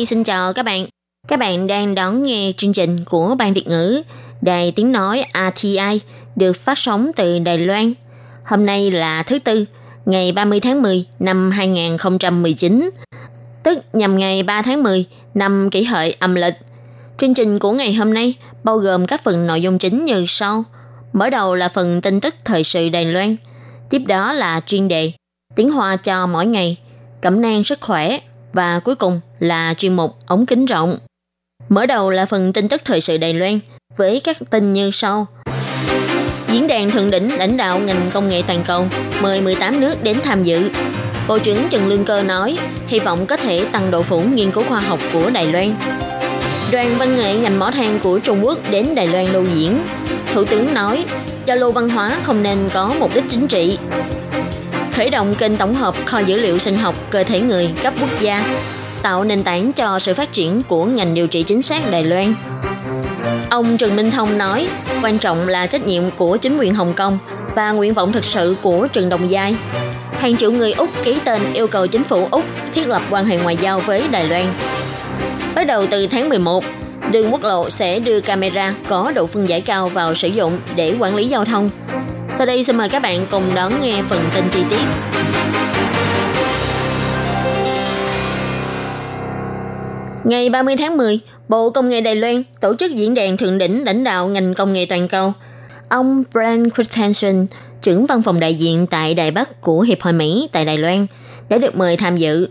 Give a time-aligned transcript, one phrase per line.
[0.00, 0.86] Nhi xin chào các bạn.
[1.28, 4.02] Các bạn đang đón nghe chương trình của Ban Việt ngữ
[4.40, 6.00] Đài Tiếng Nói RTI
[6.36, 7.92] được phát sóng từ Đài Loan.
[8.44, 9.64] Hôm nay là thứ Tư,
[10.06, 12.90] ngày 30 tháng 10 năm 2019,
[13.62, 16.54] tức nhằm ngày 3 tháng 10 năm kỷ hợi âm lịch.
[17.18, 20.64] Chương trình của ngày hôm nay bao gồm các phần nội dung chính như sau.
[21.12, 23.36] Mở đầu là phần tin tức thời sự Đài Loan,
[23.90, 25.12] tiếp đó là chuyên đề
[25.56, 26.76] tiếng Hoa cho mỗi ngày,
[27.20, 28.18] cẩm nang sức khỏe
[28.52, 30.98] và cuối cùng là chuyên mục ống kính rộng.
[31.68, 33.60] Mở đầu là phần tin tức thời sự Đài Loan
[33.96, 35.26] với các tin như sau.
[36.48, 38.86] Diễn đàn thượng đỉnh lãnh đạo ngành công nghệ toàn cầu
[39.22, 40.70] mời 18 nước đến tham dự.
[41.28, 44.64] Bộ trưởng Trần Lương Cơ nói, hy vọng có thể tăng độ phủ nghiên cứu
[44.68, 45.74] khoa học của Đài Loan.
[46.72, 49.78] Đoàn văn nghệ ngành mỏ than của Trung Quốc đến Đài Loan lưu diễn.
[50.34, 51.04] Thủ tướng nói,
[51.46, 53.78] giao lưu văn hóa không nên có mục đích chính trị.
[54.92, 58.20] Khởi động kênh tổng hợp kho dữ liệu sinh học cơ thể người cấp quốc
[58.20, 58.44] gia,
[59.02, 62.34] tạo nền tảng cho sự phát triển của ngành điều trị chính xác Đài Loan.
[63.50, 64.68] Ông Trần Minh Thông nói,
[65.02, 67.18] quan trọng là trách nhiệm của chính quyền Hồng Kông
[67.54, 69.56] và nguyện vọng thực sự của Trần Đồng Giai.
[70.12, 73.38] Hàng triệu người Úc ký tên yêu cầu chính phủ Úc thiết lập quan hệ
[73.38, 74.44] ngoại giao với Đài Loan.
[75.54, 76.64] Bắt đầu từ tháng 11,
[77.10, 80.94] đường quốc lộ sẽ đưa camera có độ phân giải cao vào sử dụng để
[80.98, 81.70] quản lý giao thông.
[82.28, 84.84] Sau đây xin mời các bạn cùng đón nghe phần tin chi tiết.
[90.24, 93.84] Ngày 30 tháng 10, Bộ Công nghệ Đài Loan tổ chức diễn đàn thượng đỉnh
[93.84, 95.32] lãnh đạo ngành công nghệ toàn cầu.
[95.88, 97.46] Ông Brian Christensen,
[97.82, 101.06] trưởng văn phòng đại diện tại Đài Bắc của Hiệp hội Mỹ tại Đài Loan,
[101.48, 102.48] đã được mời tham dự.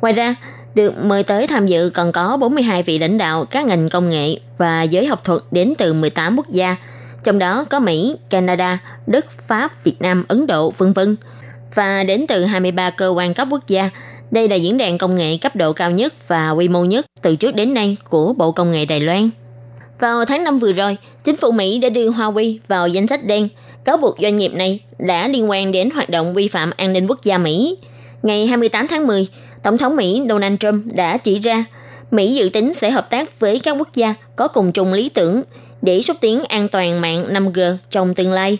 [0.00, 0.34] Ngoài ra,
[0.74, 4.36] được mời tới tham dự còn có 42 vị lãnh đạo các ngành công nghệ
[4.58, 6.76] và giới học thuật đến từ 18 quốc gia,
[7.24, 11.16] trong đó có Mỹ, Canada, Đức, Pháp, Việt Nam, Ấn Độ, vân vân
[11.74, 13.90] và đến từ 23 cơ quan cấp quốc gia
[14.30, 17.36] đây là diễn đàn công nghệ cấp độ cao nhất và quy mô nhất từ
[17.36, 19.30] trước đến nay của Bộ Công nghệ Đài Loan.
[20.00, 23.48] Vào tháng 5 vừa rồi, chính phủ Mỹ đã đưa Huawei vào danh sách đen,
[23.84, 27.06] cáo buộc doanh nghiệp này đã liên quan đến hoạt động vi phạm an ninh
[27.06, 27.76] quốc gia Mỹ.
[28.22, 29.28] Ngày 28 tháng 10,
[29.62, 31.64] Tổng thống Mỹ Donald Trump đã chỉ ra
[32.10, 35.42] Mỹ dự tính sẽ hợp tác với các quốc gia có cùng chung lý tưởng
[35.82, 38.58] để xúc tiến an toàn mạng 5G trong tương lai.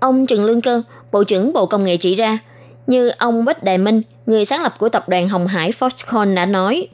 [0.00, 2.38] Ông Trần Lương Cơ, Bộ trưởng Bộ Công nghệ chỉ ra–
[2.86, 6.46] như ông Bách Đại Minh, người sáng lập của tập đoàn Hồng Hải Foxconn đã
[6.46, 6.88] nói,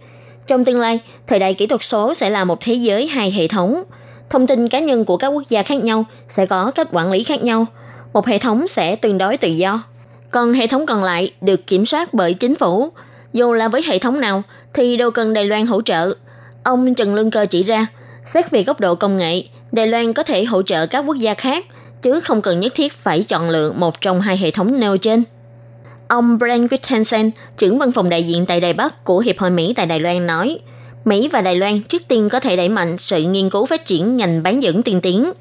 [0.46, 3.48] trong tương lai, thời đại kỹ thuật số sẽ là một thế giới hai hệ
[3.48, 3.82] thống.
[4.30, 7.24] Thông tin cá nhân của các quốc gia khác nhau sẽ có cách quản lý
[7.24, 7.66] khác nhau.
[8.12, 9.82] Một hệ thống sẽ tương đối tự do.
[10.30, 12.88] Còn hệ thống còn lại được kiểm soát bởi chính phủ.
[13.32, 14.42] Dù là với hệ thống nào
[14.74, 16.14] thì đâu cần Đài Loan hỗ trợ.
[16.64, 17.86] Ông Trần Lương Cơ chỉ ra,
[18.24, 21.34] xét về góc độ công nghệ, Đài Loan có thể hỗ trợ các quốc gia
[21.34, 21.64] khác,
[22.02, 25.22] chứ không cần nhất thiết phải chọn lựa một trong hai hệ thống nêu trên.
[26.08, 29.72] Ông Brent Christensen, trưởng văn phòng đại diện tại Đài Bắc của Hiệp hội Mỹ
[29.76, 30.58] tại Đài Loan nói,
[31.04, 34.16] Mỹ và Đài Loan trước tiên có thể đẩy mạnh sự nghiên cứu phát triển
[34.16, 35.32] ngành bán dẫn tiên tiến.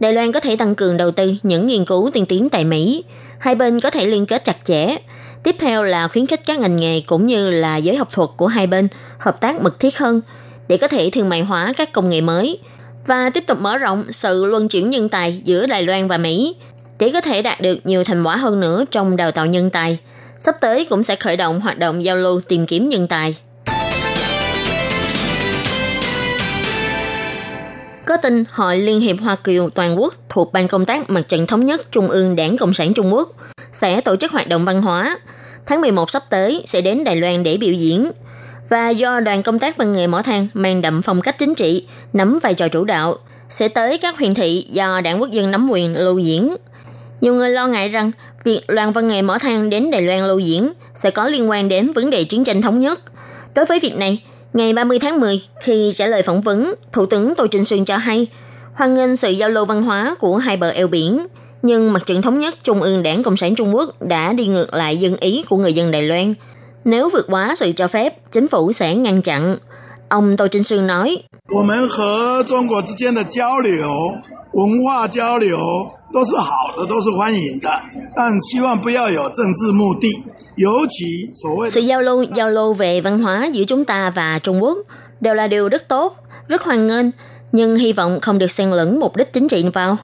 [0.00, 3.04] Đài Loan có thể tăng cường đầu tư những nghiên cứu tiên tiến tại Mỹ.
[3.38, 4.96] Hai bên có thể liên kết chặt chẽ.
[5.42, 8.46] Tiếp theo là khuyến khích các ngành nghề cũng như là giới học thuật của
[8.46, 10.20] hai bên hợp tác mật thiết hơn
[10.68, 12.58] để có thể thương mại hóa các công nghệ mới
[13.06, 16.56] và tiếp tục mở rộng sự luân chuyển nhân tài giữa Đài Loan và Mỹ
[17.02, 19.98] để có thể đạt được nhiều thành quả hơn nữa trong đào tạo nhân tài–
[20.44, 23.36] sắp tới cũng sẽ khởi động hoạt động giao lưu tìm kiếm nhân tài.
[28.06, 31.46] Có tin Hội Liên hiệp Hoa Kiều Toàn quốc thuộc Ban công tác Mặt trận
[31.46, 33.32] Thống nhất Trung ương Đảng Cộng sản Trung Quốc
[33.72, 35.18] sẽ tổ chức hoạt động văn hóa.
[35.66, 38.10] Tháng 11 sắp tới sẽ đến Đài Loan để biểu diễn.
[38.68, 41.86] Và do đoàn công tác văn nghệ mở thang mang đậm phong cách chính trị,
[42.12, 43.16] nắm vai trò chủ đạo,
[43.48, 46.56] sẽ tới các huyện thị do đảng quốc dân nắm quyền lưu diễn.
[47.22, 48.10] Nhiều người lo ngại rằng
[48.44, 51.68] việc Loan Văn Nghệ mở thang đến Đài Loan lưu diễn sẽ có liên quan
[51.68, 53.00] đến vấn đề chiến tranh thống nhất.
[53.54, 54.22] Đối với việc này,
[54.52, 57.96] ngày 30 tháng 10, khi trả lời phỏng vấn, Thủ tướng Tô Trinh Sương cho
[57.96, 58.26] hay,
[58.74, 61.26] hoan nghênh sự giao lưu văn hóa của hai bờ eo biển,
[61.62, 64.74] nhưng mặt trận thống nhất Trung ương Đảng Cộng sản Trung Quốc đã đi ngược
[64.74, 66.34] lại dân ý của người dân Đài Loan.
[66.84, 69.56] Nếu vượt quá sự cho phép, chính phủ sẽ ngăn chặn.
[70.08, 71.22] Ông Tô Trinh Sương nói,
[71.53, 73.89] 我们和中国之间的交流、
[74.53, 75.57] 文化交流
[76.13, 77.69] 都是好的，都是欢迎的，
[78.15, 80.23] 但希望不要有政治目的，
[80.55, 84.77] 尤其所谓 Sự giao lưu, giao lưu về văn hóa giữa chúng ta và Trung Quốc
[85.19, 86.15] đều là điều rất tốt,
[86.47, 87.05] rất hoan nghênh,
[87.51, 89.97] nhưng hy vọng không được xen lẫn mục đích chính trị vào.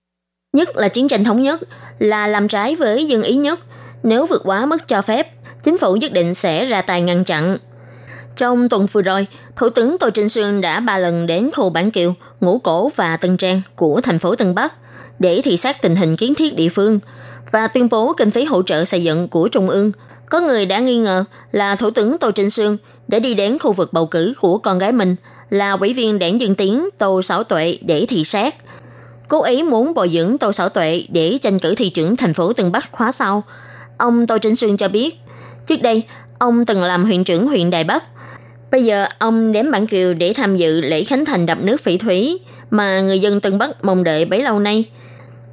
[0.54, 1.60] Nhất là chiến tranh thống nhất,
[2.00, 3.60] là làm trái với dân ý nhất.
[4.04, 5.28] Nếu vượt quá mức cho phép,
[5.64, 7.58] chính phủ nhất định sẽ ra tay ngăn chặn.
[8.39, 9.27] trong tuần vừa rồi,
[9.57, 13.17] Thủ tướng Tô Trinh Sương đã ba lần đến khu Bản Kiều, Ngũ Cổ và
[13.17, 14.75] Tân Trang của thành phố Tân Bắc
[15.19, 16.99] để thị sát tình hình kiến thiết địa phương
[17.51, 19.93] và tuyên bố kinh phí hỗ trợ xây dựng của Trung ương.
[20.31, 22.77] Có người đã nghi ngờ là Thủ tướng Tô Trinh Sương
[23.09, 25.17] để đi đến khu vực bầu cử của con gái mình
[25.51, 28.55] là ủy viên đảng Dân Tiến Tô Sảo Tuệ để thị sát.
[29.29, 32.53] Cố ý muốn bồi dưỡng Tô Sảo Tuệ để tranh cử thị trưởng thành phố
[32.53, 33.43] Tân Bắc khóa sau.
[33.99, 35.17] Ông Tô Trinh Sương cho biết,
[35.67, 36.03] trước đây
[36.39, 38.05] ông từng làm huyện trưởng huyện Đài Bắc.
[38.71, 41.99] Bây giờ ông đếm Bản Kiều để tham dự lễ khánh thành đập nước Phỉ
[41.99, 42.39] Thúy
[42.71, 44.85] mà người dân Tân Bắc mong đợi bấy lâu nay.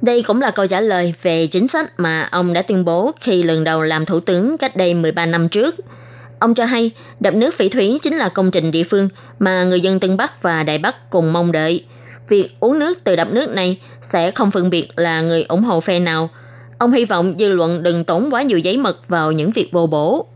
[0.02, 3.42] Đây cũng là câu trả lời về chính sách mà ông đã tuyên bố khi
[3.42, 5.74] lần đầu làm thủ tướng cách đây 13 năm trước.
[6.38, 6.90] Ông cho hay,
[7.20, 9.08] đập nước Phỉ Thúy chính là công trình địa phương
[9.38, 11.84] mà người dân Tân Bắc và Đại Bắc cùng mong đợi.
[12.28, 15.80] Việc uống nước từ đập nước này sẽ không phân biệt là người ủng hộ
[15.80, 16.30] phe nào.
[16.78, 19.86] Ông hy vọng dư luận đừng tốn quá nhiều giấy mực vào những việc vô
[19.86, 20.26] bổ.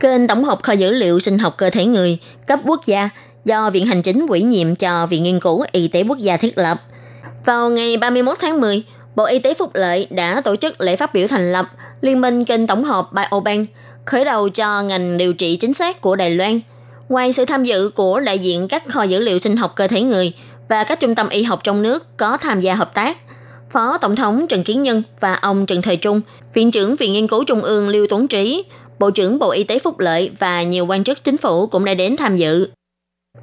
[0.00, 3.08] Kênh tổng hợp kho dữ liệu sinh học cơ thể người cấp quốc gia
[3.44, 6.58] do Viện Hành Chính ủy nhiệm cho Viện Nghiên cứu Y tế Quốc gia thiết
[6.58, 6.82] lập.
[7.44, 8.82] Vào ngày 31 tháng 10,
[9.16, 11.66] Bộ Y tế Phúc Lợi đã tổ chức lễ phát biểu thành lập
[12.00, 13.68] Liên minh kênh tổng hợp Biobank,
[14.04, 16.60] khởi đầu cho ngành điều trị chính xác của Đài Loan.
[17.08, 20.02] Ngoài sự tham dự của đại diện các kho dữ liệu sinh học cơ thể
[20.02, 20.32] người
[20.68, 23.16] và các trung tâm y học trong nước có tham gia hợp tác,
[23.70, 26.20] Phó Tổng thống Trần Kiến Nhân và ông Trần Thời Trung,
[26.54, 28.64] Viện trưởng Viện Nghiên cứu Trung ương Lưu Tuấn Trí,
[28.98, 31.94] Bộ trưởng Bộ Y tế Phúc Lợi và nhiều quan chức chính phủ cũng đã
[31.94, 32.68] đến tham dự.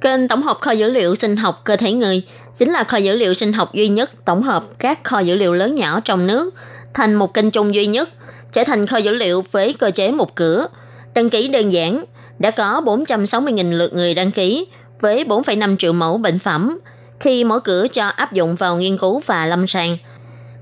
[0.00, 2.22] Kênh tổng hợp kho dữ liệu sinh học cơ thể người
[2.54, 5.54] chính là kho dữ liệu sinh học duy nhất tổng hợp các kho dữ liệu
[5.54, 6.54] lớn nhỏ trong nước
[6.94, 8.08] thành một kênh chung duy nhất,
[8.52, 10.66] trở thành kho dữ liệu với cơ chế một cửa.
[11.14, 12.04] Đăng ký đơn giản,
[12.38, 14.66] đã có 460.000 lượt người đăng ký
[15.00, 16.78] với 4,5 triệu mẫu bệnh phẩm
[17.20, 19.98] khi mở cửa cho áp dụng vào nghiên cứu và lâm sàng.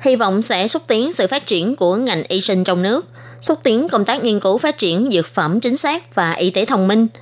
[0.00, 3.06] Hy vọng sẽ xúc tiến sự phát triển của ngành y sinh trong nước,
[3.42, 6.64] xúc tiến công tác nghiên cứu phát triển dược phẩm chính xác và y tế
[6.64, 7.08] thông minh–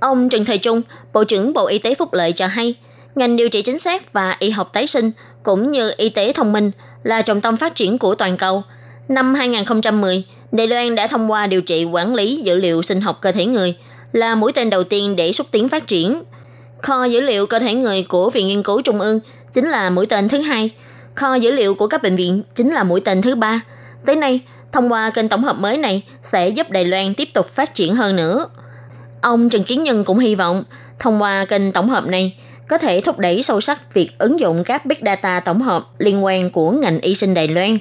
[0.00, 0.82] Ông Trần Thời Trung,
[1.12, 2.74] Bộ trưởng Bộ Y tế Phúc Lợi cho hay,
[3.14, 5.10] ngành điều trị chính xác và y học tái sinh
[5.42, 6.70] cũng như y tế thông minh
[7.02, 8.62] là trọng tâm phát triển của toàn cầu.
[9.08, 13.18] Năm 2010, Đài Loan đã thông qua điều trị quản lý dữ liệu sinh học
[13.20, 13.76] cơ thể người
[14.12, 16.22] là mũi tên đầu tiên để xúc tiến phát triển.
[16.82, 19.20] Kho dữ liệu cơ thể người của Viện Nghiên cứu Trung ương
[19.52, 20.70] chính là mũi tên thứ hai.
[21.14, 23.60] Kho dữ liệu của các bệnh viện chính là mũi tên thứ ba.
[24.06, 24.40] Tới nay,
[24.72, 27.94] thông qua kênh tổng hợp mới này sẽ giúp Đài Loan tiếp tục phát triển
[27.94, 28.48] hơn nữa.
[29.20, 30.64] Ông Trần Kiến Nhân cũng hy vọng
[30.98, 32.36] thông qua kênh tổng hợp này
[32.68, 36.24] có thể thúc đẩy sâu sắc việc ứng dụng các big data tổng hợp liên
[36.24, 37.76] quan của ngành y sinh Đài Loan.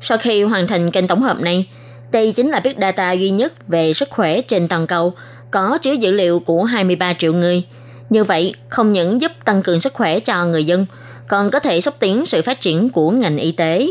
[0.00, 1.66] Sau khi hoàn thành kênh tổng hợp này,
[2.12, 5.12] đây chính là big data duy nhất về sức khỏe trên toàn cầu
[5.50, 7.62] có chứa dữ liệu của 23 triệu người.
[8.10, 10.86] Như vậy, không những giúp tăng cường sức khỏe cho người dân,
[11.28, 13.86] còn có thể xúc tiến sự phát triển của ngành y tế.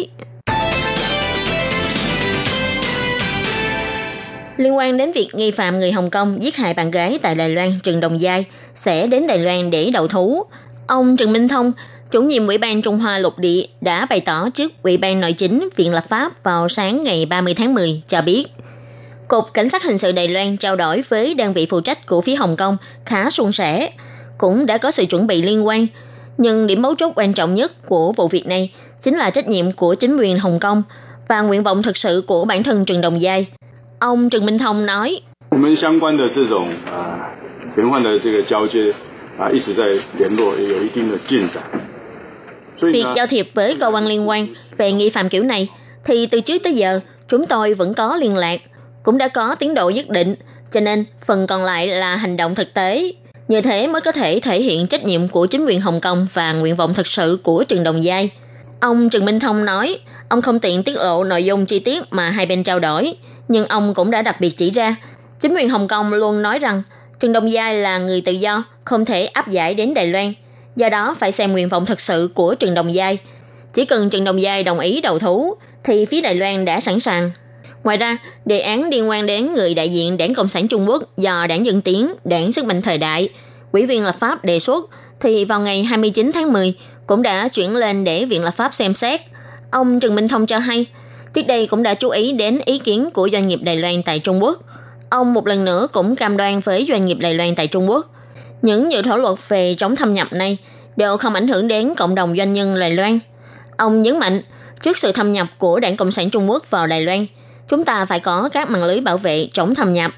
[4.59, 7.49] Liên quan đến việc nghi phạm người Hồng Kông giết hại bạn gái tại Đài
[7.49, 8.45] Loan Trần Đồng Giai
[8.75, 10.43] sẽ đến Đài Loan để đầu thú.
[10.87, 11.71] Ông Trần Minh Thông,
[12.11, 15.33] chủ nhiệm Ủy ban Trung Hoa Lục Địa đã bày tỏ trước Ủy ban Nội
[15.33, 18.45] chính Viện Lập pháp vào sáng ngày 30 tháng 10 cho biết.
[19.27, 22.21] Cục Cảnh sát Hình sự Đài Loan trao đổi với đơn vị phụ trách của
[22.21, 23.91] phía Hồng Kông khá suôn sẻ,
[24.37, 25.87] cũng đã có sự chuẩn bị liên quan.
[26.37, 29.71] Nhưng điểm mấu chốt quan trọng nhất của vụ việc này chính là trách nhiệm
[29.71, 30.83] của chính quyền Hồng Kông
[31.27, 33.47] và nguyện vọng thực sự của bản thân Trần Đồng Giai
[33.99, 35.21] Ông Trần Minh Thông nói,
[42.93, 45.67] Việc giao thiệp với cơ quan liên quan về nghi phạm kiểu này
[46.05, 48.61] thì từ trước tới giờ chúng tôi vẫn có liên lạc,
[49.03, 50.35] cũng đã có tiến độ nhất định,
[50.71, 53.11] cho nên phần còn lại là hành động thực tế.
[53.47, 56.53] Như thế mới có thể thể hiện trách nhiệm của chính quyền Hồng Kông và
[56.53, 58.29] nguyện vọng thực sự của Trần Đồng Giai.
[58.79, 62.29] Ông Trần Minh Thông nói, ông không tiện tiết lộ nội dung chi tiết mà
[62.29, 63.13] hai bên trao đổi,
[63.49, 64.95] nhưng ông cũng đã đặc biệt chỉ ra,
[65.39, 66.83] chính quyền Hồng Kông luôn nói rằng
[67.19, 70.33] Trần Đông Giai là người tự do, không thể áp giải đến Đài Loan.
[70.75, 73.17] Do đó phải xem nguyện vọng thật sự của Trần Đồng Giai.
[73.73, 76.99] Chỉ cần Trần Đồng Giai đồng ý đầu thú, thì phía Đài Loan đã sẵn
[76.99, 77.31] sàng.
[77.83, 81.17] Ngoài ra, đề án liên quan đến người đại diện Đảng Cộng sản Trung Quốc
[81.17, 83.29] do Đảng Dân Tiến, Đảng Sức mạnh Thời đại,
[83.71, 84.89] Quỹ viên lập pháp đề xuất,
[85.19, 86.73] thì vào ngày 29 tháng 10
[87.07, 89.21] cũng đã chuyển lên để Viện lập pháp xem xét.
[89.71, 90.85] Ông Trần Minh Thông cho hay,
[91.33, 94.19] Trước đây cũng đã chú ý đến ý kiến của doanh nghiệp Đài Loan tại
[94.19, 94.59] Trung Quốc.
[95.09, 98.11] Ông một lần nữa cũng cam đoan với doanh nghiệp Đài Loan tại Trung Quốc.
[98.61, 100.57] Những dự thảo luật về chống thâm nhập này
[100.95, 103.19] đều không ảnh hưởng đến cộng đồng doanh nhân Đài Loan.
[103.77, 104.41] Ông nhấn mạnh,
[104.81, 107.25] trước sự thâm nhập của Đảng Cộng sản Trung Quốc vào Đài Loan,
[107.67, 110.11] chúng ta phải có các mạng lưới bảo vệ chống thâm nhập.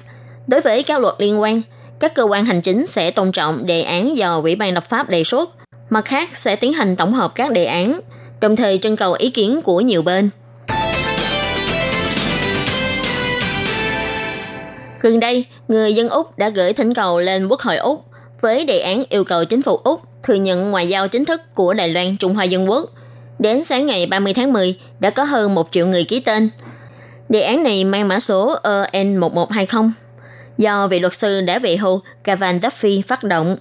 [0.46, 1.62] Đối với các luật liên quan,
[2.00, 5.10] các cơ quan hành chính sẽ tôn trọng đề án do Ủy ban lập pháp
[5.10, 5.50] đề xuất,
[5.90, 8.00] mặt khác sẽ tiến hành tổng hợp các đề án,
[8.40, 10.30] đồng thời trưng cầu ý kiến của nhiều bên.
[15.02, 18.04] Gần đây, người dân Úc đã gửi thỉnh cầu lên Quốc hội Úc
[18.40, 21.74] với đề án yêu cầu chính phủ Úc thừa nhận ngoại giao chính thức của
[21.74, 22.90] Đài Loan Trung Hoa Dân Quốc.
[23.38, 26.50] Đến sáng ngày 30 tháng 10, đã có hơn 1 triệu người ký tên.
[27.28, 29.90] Đề án này mang mã số EN1120
[30.58, 33.56] do vị luật sư đã về hưu Cavan Duffy phát động.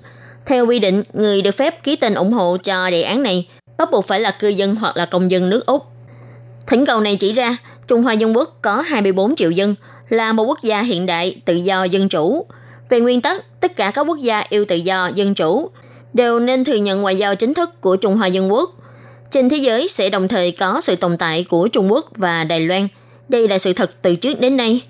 [0.46, 3.92] Theo quy định, người được phép ký tên ủng hộ cho đề án này bắt
[3.92, 5.84] buộc phải là cư dân hoặc là công dân nước Úc.
[6.68, 7.58] Thỉnh cầu này chỉ ra,
[7.88, 9.76] Trung Hoa Dân Quốc có 24 triệu dân,
[10.12, 12.46] là một quốc gia hiện đại, tự do, dân chủ.
[12.90, 15.70] Về nguyên tắc, tất cả các quốc gia yêu tự do, dân chủ
[16.14, 18.72] đều nên thừa nhận ngoại giao chính thức của Trung Hoa Dân Quốc.
[19.32, 22.60] Trên thế giới sẽ đồng thời có sự tồn tại của Trung Quốc và Đài
[22.60, 22.88] Loan.
[23.30, 24.82] Đây là sự thật từ trước đến nay.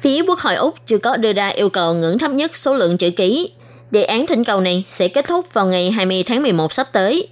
[0.00, 2.96] Phía Quốc hội Úc chưa có đưa ra yêu cầu ngưỡng thấp nhất số lượng
[2.98, 3.50] chữ ký.
[3.90, 7.28] Đề án thỉnh cầu này sẽ kết thúc vào ngày 20 tháng 11 sắp tới.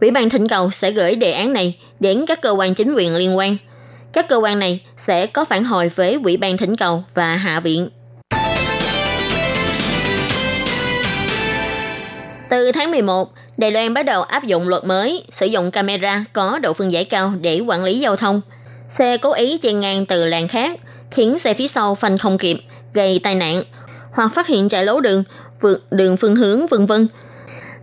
[0.00, 3.14] Ủy ban thỉnh cầu sẽ gửi đề án này đến các cơ quan chính quyền
[3.14, 3.56] liên quan.
[4.14, 7.60] Các cơ quan này sẽ có phản hồi với Ủy ban thỉnh cầu và Hạ
[7.60, 7.88] viện.
[12.50, 16.58] Từ tháng 11, Đài Loan bắt đầu áp dụng luật mới sử dụng camera có
[16.58, 18.40] độ phân giải cao để quản lý giao thông.
[18.88, 20.80] Xe cố ý chen ngang từ làn khác,
[21.10, 22.58] khiến xe phía sau phanh không kịp,
[22.94, 23.62] gây tai nạn,
[24.12, 25.24] hoặc phát hiện chạy lố đường,
[25.60, 27.08] vượt đường phương hướng vân vân.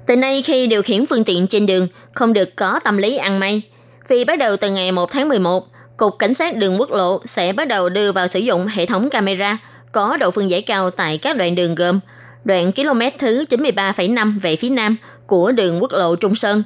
[0.05, 3.39] Từ nay khi điều khiển phương tiện trên đường không được có tâm lý ăn
[3.39, 3.61] may.
[4.07, 5.70] Vì bắt đầu từ ngày 1 tháng 11,
[6.01, 9.09] Cục Cảnh sát đường quốc lộ sẽ bắt đầu đưa vào sử dụng hệ thống
[9.09, 9.57] camera
[9.91, 11.99] có độ phân giải cao tại các đoạn đường gồm
[12.43, 16.63] đoạn km thứ 93,5 về phía nam của đường quốc lộ Trung Sơn,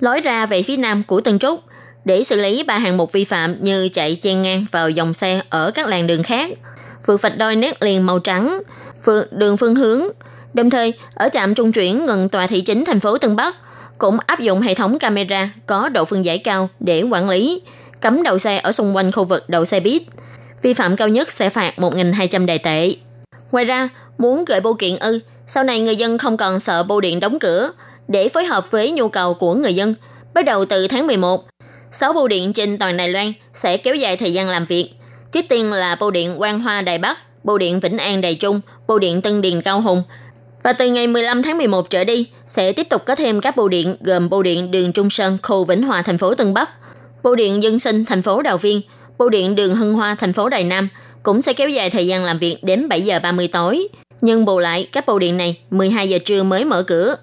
[0.00, 1.60] lối ra về phía nam của Tân Trúc
[2.04, 5.42] để xử lý ba hạng mục vi phạm như chạy chen ngang vào dòng xe
[5.50, 6.50] ở các làn đường khác,
[7.06, 8.62] vượt vạch đôi nét liền màu trắng,
[9.04, 10.02] vượt đường phương hướng.
[10.54, 13.56] Đồng thời, ở trạm trung chuyển gần tòa thị chính thành phố Tân Bắc
[13.98, 17.62] cũng áp dụng hệ thống camera có độ phân giải cao để quản lý,
[18.00, 20.02] cấm đậu xe ở xung quanh khu vực đậu xe buýt.
[20.62, 22.94] Vi phạm cao nhất sẽ phạt 1.200 đài tệ.
[23.52, 23.88] Ngoài ra,
[24.18, 27.38] muốn gửi bưu kiện ư, sau này người dân không còn sợ bưu điện đóng
[27.38, 27.72] cửa.
[28.08, 29.94] Để phối hợp với nhu cầu của người dân,
[30.34, 31.44] bắt đầu từ tháng 11,
[31.90, 34.90] 6 bưu điện trên toàn Đài Loan sẽ kéo dài thời gian làm việc.
[35.32, 38.60] Trước tiên là bưu điện Quang Hoa Đài Bắc, bưu điện Vĩnh An Đài Trung,
[38.86, 40.02] bưu điện Tân Điền Cao Hùng.
[40.62, 43.68] Và từ ngày 15 tháng 11 trở đi, sẽ tiếp tục có thêm các bưu
[43.68, 46.70] điện gồm bưu điện đường Trung Sơn, khu Vĩnh Hòa, thành phố Tân Bắc,
[47.22, 48.80] bưu điện Dân Sinh, thành phố Đào Viên,
[49.18, 50.88] bưu điện đường Hưng Hoa, thành phố Đài Nam
[51.22, 53.88] cũng sẽ kéo dài thời gian làm việc đến 7 giờ 30 tối.
[54.20, 57.16] Nhưng bù lại, các bưu điện này 12 giờ trưa mới mở cửa.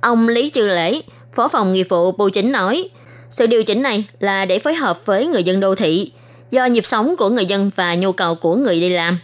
[0.00, 1.00] Ông Lý Trư Lễ,
[1.34, 2.88] Phó phòng nghiệp vụ Bưu Chính nói,
[3.30, 6.12] sự điều chỉnh này là để phối hợp với người dân đô thị,
[6.50, 9.18] do nhịp sống của người dân và nhu cầu của người đi làm.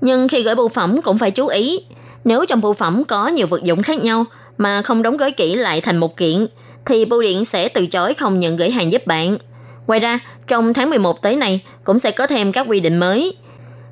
[0.00, 1.80] Nhưng khi gửi bưu phẩm cũng phải chú ý,
[2.24, 4.24] nếu trong bưu phẩm có nhiều vật dụng khác nhau
[4.58, 6.46] mà không đóng gói kỹ lại thành một kiện,
[6.86, 9.38] thì bưu điện sẽ từ chối không nhận gửi hàng giúp bạn.
[9.86, 13.36] Ngoài ra, trong tháng 11 tới này cũng sẽ có thêm các quy định mới,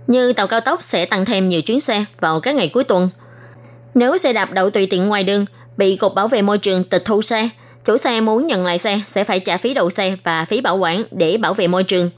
[0.06, 3.08] như tàu cao tốc sẽ tăng thêm nhiều chuyến xe vào các ngày cuối tuần.
[3.94, 5.44] Nếu xe đạp đậu tùy tiện ngoài đường
[5.76, 7.48] bị Cục Bảo vệ Môi trường tịch thu xe,
[7.84, 10.76] chủ xe muốn nhận lại xe sẽ phải trả phí đậu xe và phí bảo
[10.76, 12.10] quản để bảo vệ môi trường.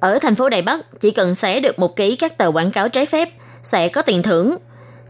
[0.00, 2.88] Ở thành phố Đài Bắc, chỉ cần xé được một ký các tờ quảng cáo
[2.88, 3.28] trái phép
[3.62, 4.56] sẽ có tiền thưởng.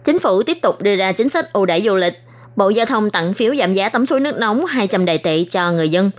[0.05, 2.15] Chính phủ tiếp tục đưa ra chính sách ưu đãi du lịch.
[2.57, 5.73] Bộ Giao thông tặng phiếu giảm giá tắm suối nước nóng 200 đài tệ cho
[5.73, 6.11] người dân.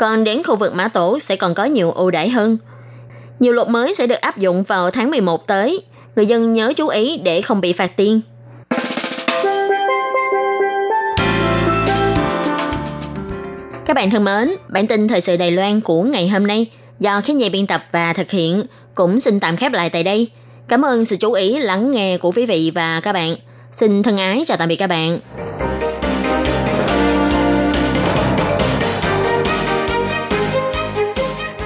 [0.00, 2.56] Còn đến khu vực Mã Tổ sẽ còn có nhiều ưu đãi hơn.
[3.38, 5.82] Nhiều luật mới sẽ được áp dụng vào tháng 11 tới.
[6.16, 8.20] Người dân nhớ chú ý để không bị phạt tiền.
[13.86, 16.66] Các bạn thân mến, bản tin thời sự Đài Loan của ngày hôm nay
[17.00, 18.62] do khán giả biên tập và thực hiện
[18.94, 20.30] cũng xin tạm khép lại tại đây.
[20.68, 23.36] Cảm ơn sự chú ý lắng nghe của quý vị và các bạn.
[23.72, 25.18] Xin thân ái chào tạm biệt các bạn.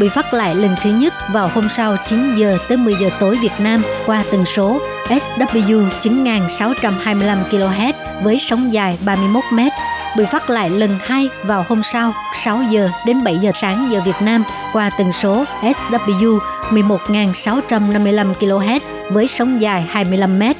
[0.00, 3.38] Bị phát lại lần thứ nhất vào hôm sau 9 giờ tới 10 giờ tối
[3.42, 9.58] Việt Nam qua tần số SW 9625 kHz với sóng dài 31 m.
[10.16, 12.12] Bị phát lại lần hai vào hôm sau
[12.44, 16.38] 6 giờ đến 7 giờ sáng giờ Việt Nam qua tần số SW
[16.70, 18.80] 11655 kHz
[19.10, 20.56] với sóng dài 25 mét.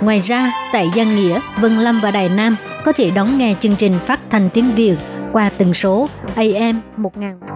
[0.00, 3.76] Ngoài ra, tại Giang Nghĩa, Vân Lâm và Đài Nam có thể đón nghe chương
[3.76, 4.96] trình phát thanh tiếng Việt
[5.32, 7.55] qua tần số AM 1000.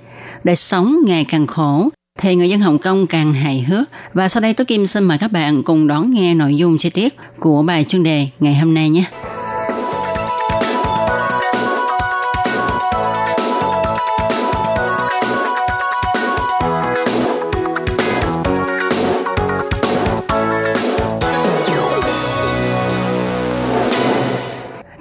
[0.43, 3.87] Đời sống ngày càng khổ, thì người dân Hồng Kông càng hài hước.
[4.13, 6.89] Và sau đây tôi Kim xin mời các bạn cùng đón nghe nội dung chi
[6.89, 9.03] tiết của bài chuyên đề ngày hôm nay nhé.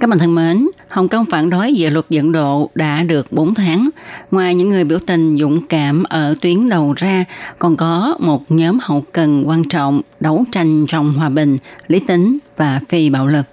[0.01, 3.55] Các bạn thân mến, Hồng Kông phản đối về luật dẫn độ đã được 4
[3.55, 3.91] tháng.
[4.31, 7.25] Ngoài những người biểu tình dũng cảm ở tuyến đầu ra,
[7.59, 12.39] còn có một nhóm hậu cần quan trọng đấu tranh trong hòa bình, lý tính
[12.57, 13.47] và phi bạo lực.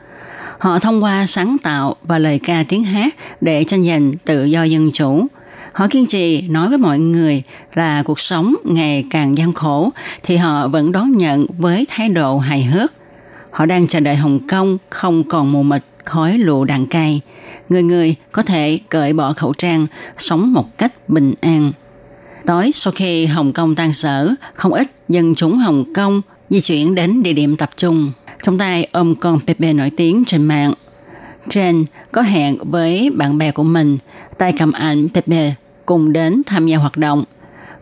[0.60, 4.64] Họ thông qua sáng tạo và lời ca tiếng hát để tranh giành tự do
[4.64, 5.28] dân chủ.
[5.74, 9.90] Họ kiên trì nói với mọi người là cuộc sống ngày càng gian khổ
[10.24, 12.94] thì họ vẫn đón nhận với thái độ hài hước.
[13.52, 17.22] Họ đang chờ đợi Hồng Kông không còn mù mịt khói lù đạn cay.
[17.70, 19.88] Người người có thể cởi bỏ khẩu trang,
[20.18, 21.72] sống một cách bình an.
[22.46, 26.96] Tối sau khi Hồng Kông tan sở, không ít dân chúng Hồng Kông di chuyển
[26.96, 28.12] đến địa điểm tập trung.
[28.44, 30.74] Trong tay ôm con Pepe nổi tiếng trên mạng.
[31.48, 33.98] Jane có hẹn với bạn bè của mình,
[34.38, 35.54] tay cầm ảnh Pepe
[35.86, 37.24] cùng đến tham gia hoạt động.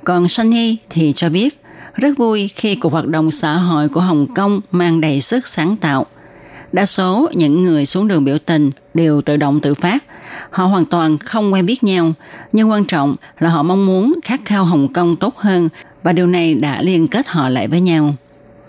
[0.03, 1.61] Còn Sunny thì cho biết
[1.95, 5.75] rất vui khi cuộc hoạt động xã hội của Hồng Kông mang đầy sức sáng
[5.75, 6.05] tạo.
[6.75, 10.03] Đa số những người xuống đường biểu tình đều tự động tự phát.
[10.49, 12.13] Họ hoàn toàn không quen biết nhau,
[12.51, 15.69] nhưng quan trọng là họ mong muốn khát khao Hồng Kông tốt hơn
[16.03, 18.15] và điều này đã liên kết họ lại với nhau.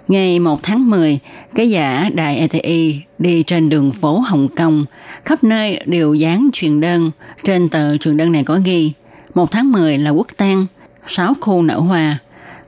[0.08, 1.18] Ngày 1 tháng 10,
[1.54, 4.84] cái giả đài ETI đi trên đường phố Hồng Kông,
[5.24, 7.10] khắp nơi đều dán truyền đơn.
[7.44, 8.92] Trên tờ truyền đơn này có ghi
[9.34, 10.66] 1 tháng 10 là quốc tang,
[11.06, 12.18] 6 khu nở hoa.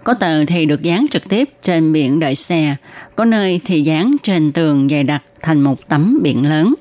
[0.09, 2.77] Có tờ thì được dán trực tiếp trên biển đợi xe,
[3.17, 6.75] có nơi thì dán trên tường dày đặc thành một tấm biển lớn.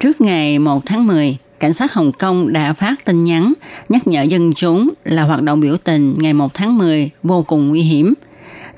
[0.00, 3.52] Trước ngày 1 tháng 10, cảnh sát Hồng Kông đã phát tin nhắn
[3.88, 7.68] nhắc nhở dân chúng là hoạt động biểu tình ngày 1 tháng 10 vô cùng
[7.68, 8.14] nguy hiểm.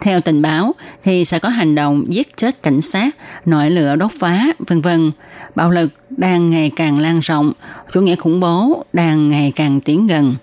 [0.00, 3.16] Theo tình báo thì sẽ có hành động giết chết cảnh sát,
[3.46, 5.10] nội lửa đốt phá, vân vân.
[5.54, 7.52] Bạo lực đang ngày càng lan rộng,
[7.92, 10.34] chủ nghĩa khủng bố đang ngày càng tiến gần.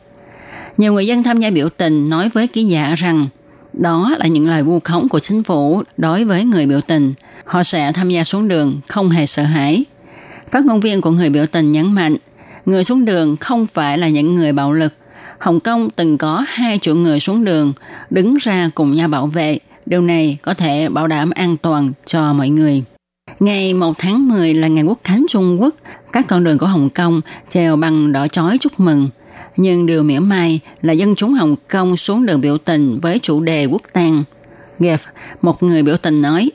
[0.82, 3.28] Nhiều người dân tham gia biểu tình nói với ký giả rằng
[3.74, 7.14] đó là những lời vu khống của chính phủ đối với người biểu tình.
[7.46, 9.84] Họ sẽ tham gia xuống đường không hề sợ hãi.
[10.52, 12.16] Phát ngôn viên của người biểu tình nhấn mạnh,
[12.66, 14.94] người xuống đường không phải là những người bạo lực.
[15.40, 17.74] Hồng Kông từng có hai triệu người xuống đường,
[18.10, 19.60] đứng ra cùng nhau bảo vệ.
[19.86, 22.84] Điều này có thể bảo đảm an toàn cho mọi người.
[23.40, 25.76] Ngày 1 tháng 10 là ngày quốc khánh Trung Quốc.
[26.12, 29.10] Các con đường của Hồng Kông treo bằng đỏ chói chúc mừng.
[29.62, 33.42] Nhưng điều mỉa mai là dân chúng Hồng Kông xuống đường biểu tình với chủ
[33.42, 34.24] đề quốc tang.
[34.80, 34.98] Geff,
[35.42, 36.52] một người biểu tình nói,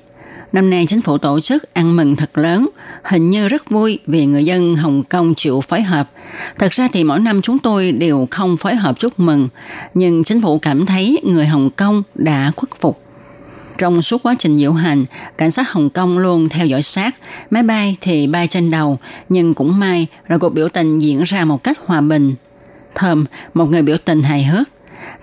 [0.53, 2.69] năm nay chính phủ tổ chức ăn mừng thật lớn,
[3.05, 6.11] hình như rất vui vì người dân Hồng Kông chịu phối hợp.
[6.59, 9.49] Thật ra thì mỗi năm chúng tôi đều không phối hợp chúc mừng,
[9.95, 13.03] nhưng chính phủ cảm thấy người Hồng Kông đã khuất phục.
[13.79, 15.05] Trong suốt quá trình diễu hành,
[15.39, 17.17] cảnh sát Hồng Kông luôn theo dõi sát.
[17.51, 21.45] Máy bay thì bay trên đầu, nhưng cũng may là cuộc biểu tình diễn ra
[21.45, 22.35] một cách hòa bình.
[22.97, 24.69] Thơm, một người biểu tình hài hước.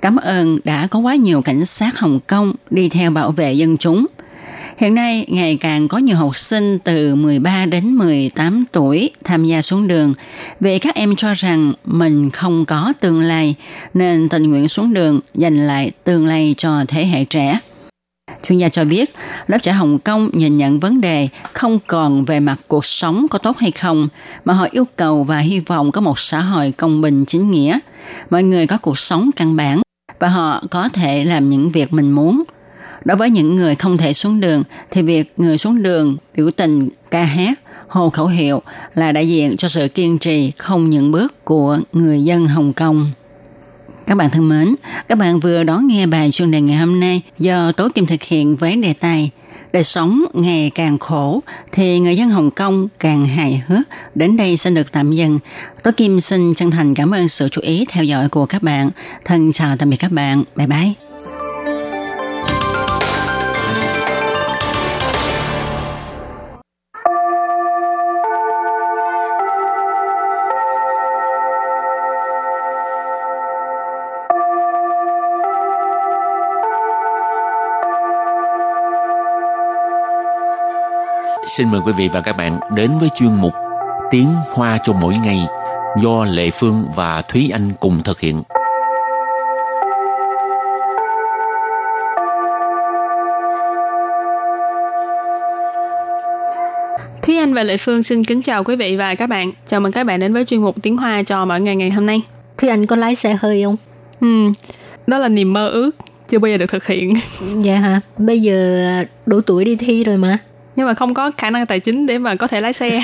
[0.02, 3.78] Cảm ơn đã có quá nhiều cảnh sát Hồng Kông đi theo bảo vệ dân
[3.78, 4.06] chúng.
[4.78, 9.62] Hiện nay, ngày càng có nhiều học sinh từ 13 đến 18 tuổi tham gia
[9.62, 10.14] xuống đường
[10.60, 13.56] vì các em cho rằng mình không có tương lai
[13.94, 17.60] nên tình nguyện xuống đường dành lại tương lai cho thế hệ trẻ.
[18.44, 19.14] Chuyên gia cho biết,
[19.48, 23.40] lớp trẻ Hồng Kông nhìn nhận vấn đề không còn về mặt cuộc sống có
[23.40, 24.08] tốt hay không,
[24.46, 27.80] mà họ yêu cầu và hy vọng có một xã hội công bình chính nghĩa.
[28.30, 29.82] Mọi người có cuộc sống căn bản
[30.20, 32.44] và họ có thể làm những việc mình muốn.
[33.06, 36.90] Đối với những người không thể xuống đường, thì việc người xuống đường biểu tình,
[37.12, 38.62] ca hát, hô khẩu hiệu
[38.96, 43.12] là đại diện cho sự kiên trì không những bước của người dân Hồng Kông.
[44.08, 44.76] Các bạn thân mến,
[45.08, 48.24] các bạn vừa đón nghe bài chuyên đề ngày hôm nay do Tố Kim thực
[48.24, 49.32] hiện với đề tài
[49.74, 53.82] đời sống ngày càng khổ thì người dân Hồng Kông càng hài hước.
[54.16, 55.40] Đến đây xin được tạm dừng.
[55.84, 58.90] Tố Kim xin chân thành cảm ơn sự chú ý theo dõi của các bạn.
[59.26, 60.44] Thân chào tạm biệt các bạn.
[60.56, 61.13] Bye bye.
[81.58, 83.54] Xin mời quý vị và các bạn đến với chuyên mục
[84.12, 85.40] Tiếng Hoa cho mỗi ngày
[86.04, 88.44] do Lệ Phương và Thúy Anh cùng thực hiện.
[97.22, 99.52] Thúy Anh và Lệ Phương xin kính chào quý vị và các bạn.
[99.66, 102.06] Chào mừng các bạn đến với chuyên mục Tiếng Hoa cho mỗi ngày ngày hôm
[102.06, 102.22] nay.
[102.58, 103.78] Thúy Anh có lái xe hơi không?
[104.22, 104.52] Ừ,
[105.08, 105.92] đó là niềm mơ ước
[106.28, 107.14] chưa bao giờ được thực hiện.
[107.62, 108.02] Dạ hả?
[108.18, 108.90] Bây giờ
[109.26, 110.38] đủ tuổi đi thi rồi mà
[110.76, 113.02] nhưng mà không có khả năng tài chính để mà có thể lái xe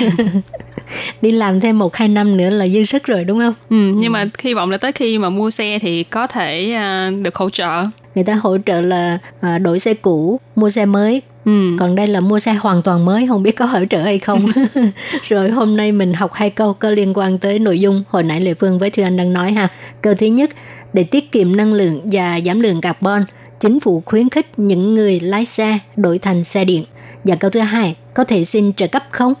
[1.22, 4.00] đi làm thêm một hai năm nữa là dư sức rồi đúng không ừ, nhưng
[4.00, 4.10] ừ.
[4.10, 6.76] mà hy vọng là tới khi mà mua xe thì có thể
[7.08, 10.86] uh, được hỗ trợ người ta hỗ trợ là uh, đổi xe cũ mua xe
[10.86, 11.76] mới Ừ.
[11.78, 14.50] Còn đây là mua xe hoàn toàn mới, không biết có hỗ trợ hay không.
[15.22, 18.40] Rồi hôm nay mình học hai câu có liên quan tới nội dung hồi nãy
[18.40, 19.68] Lệ Phương với Thư Anh đang nói ha.
[20.02, 20.50] Câu thứ nhất,
[20.92, 23.24] để tiết kiệm năng lượng và giảm lượng carbon,
[23.60, 26.84] chính phủ khuyến khích những người lái xe đổi thành xe điện.
[27.23, 29.33] Và câu thứ hai, có thể xin trợ cấp không?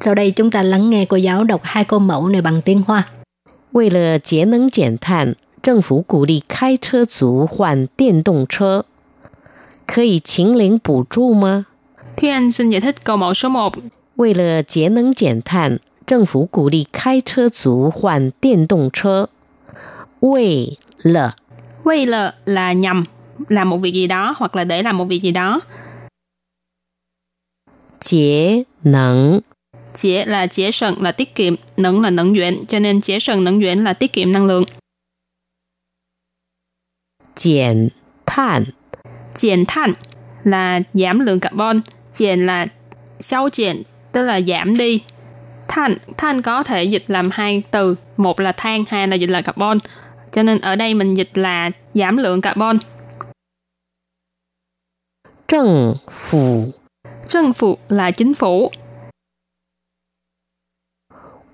[0.00, 2.82] Sau đây chúng ta lắng nghe cô giáo đọc hai câu mẫu này bằng tiếng
[2.82, 3.04] Hoa.
[3.72, 8.84] 为了节能减碳，政府鼓励开车族换电动车，
[9.86, 11.66] 可以请领补助吗？
[12.16, 13.74] Thúy Anh xin giải thích câu mẫu số 1.
[14.16, 19.28] 为了节能减碳，政府鼓励开车族换电动车。
[20.20, 21.36] 为了
[21.84, 23.04] 为了 là nhằm
[23.48, 25.60] làm một việc gì đó hoặc là để làm một việc gì đó.
[28.05, 29.41] 节能
[29.97, 33.59] Chế là chế sần là tiết kiệm, nâng là năng lượng, cho nên chế năng
[33.59, 34.63] lượng là tiết kiệm năng lượng.
[37.35, 37.87] Giảm
[38.25, 38.63] than
[39.35, 39.93] Giảm than
[40.43, 41.81] là giảm lượng carbon,
[42.13, 42.67] giảm là
[43.19, 45.01] sau giảm, tức là giảm đi.
[45.67, 49.41] Than, than có thể dịch làm hai từ, một là than, hai là dịch là
[49.41, 49.79] carbon.
[50.31, 52.77] Cho nên ở đây mình dịch là giảm lượng carbon.
[55.47, 56.71] Chính phủ
[57.27, 58.71] Chính phủ là chính phủ.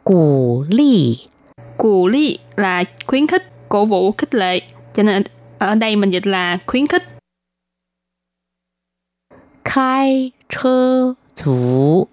[0.04, 1.28] Cổ lý
[1.78, 4.62] Cổ lý là khuyến khích, cổ vũ, khích lệ.
[4.94, 5.24] Cho nên
[5.60, 7.04] ở đây mình dịch là khuyến khích.
[9.64, 12.08] Khai chơ chủ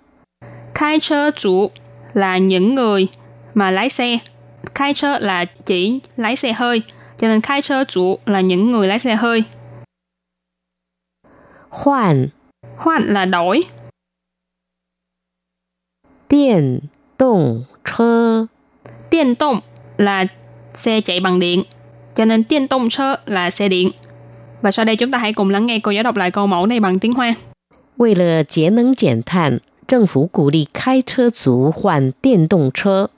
[0.74, 1.70] Khai chơ chủ
[2.12, 3.08] là những người
[3.54, 4.18] mà lái xe.
[4.74, 6.82] Khai chơ là chỉ lái xe hơi.
[7.16, 9.44] Cho nên khai chơ chủ là những người lái xe hơi.
[11.68, 12.28] Hoàn
[12.77, 13.63] Hoạn là đổi.
[16.29, 16.79] Điện
[17.19, 18.45] động chơ
[19.11, 19.59] Điện động
[19.97, 20.25] là
[20.73, 21.63] xe chạy bằng điện.
[22.15, 23.91] Cho nên điện động chơ là xe điện.
[24.61, 26.65] Và sau đây chúng ta hãy cùng lắng nghe cô giáo đọc lại câu mẫu
[26.65, 27.35] này bằng tiếng Hoa.
[27.95, 33.11] 为了节能减碳，政府鼓励开车族换电动车。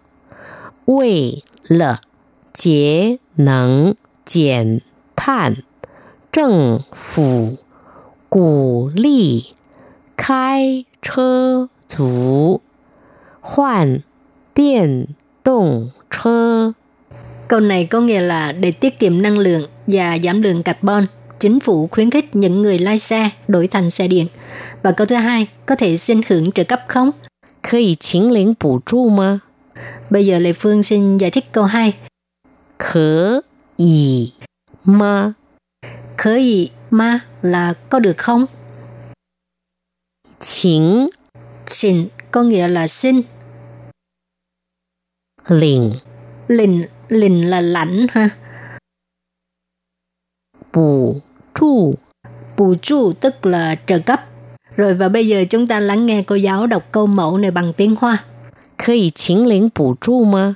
[0.86, 2.02] 为了
[2.54, 4.82] 节能减
[5.16, 5.64] 碳，
[6.32, 7.58] 政府
[8.30, 9.54] 鼓励
[10.18, 12.62] 开车族
[13.42, 14.02] 换
[14.54, 15.08] 电
[15.44, 16.74] 动车。
[17.48, 21.06] Câu này có nghĩa là để tiết kiệm năng lượng và giảm lượng carbon,
[21.40, 24.28] chính phủ khuyến khích những người lái xe đổi thành xe điện.
[24.84, 27.12] Và câu thứ hai, có thể xin hưởng trợ cấp không?
[27.62, 29.42] 可以请领补助吗？
[30.10, 31.94] Bây giờ Lê Phương xin giải thích câu 2.
[32.78, 33.44] 可
[33.78, 34.34] 以
[34.84, 35.36] 吗？
[36.18, 38.47] Khởi ý ma là có được không?
[40.39, 41.09] Chỉnh
[41.67, 43.23] Chỉnh có nghĩa là xin.
[45.49, 45.93] Lỉnh
[46.49, 48.29] Lỉnh, lỉnh là lãnh ha.
[50.73, 51.21] Bù
[51.55, 51.95] trụ
[52.57, 54.21] Bù trụ tức là trợ cấp.
[54.77, 57.73] Rồi và bây giờ chúng ta lắng nghe cô giáo đọc câu mẫu này bằng
[57.73, 58.25] tiếng Hoa.
[58.79, 60.55] Có thể chính lĩnh bù trụ mà?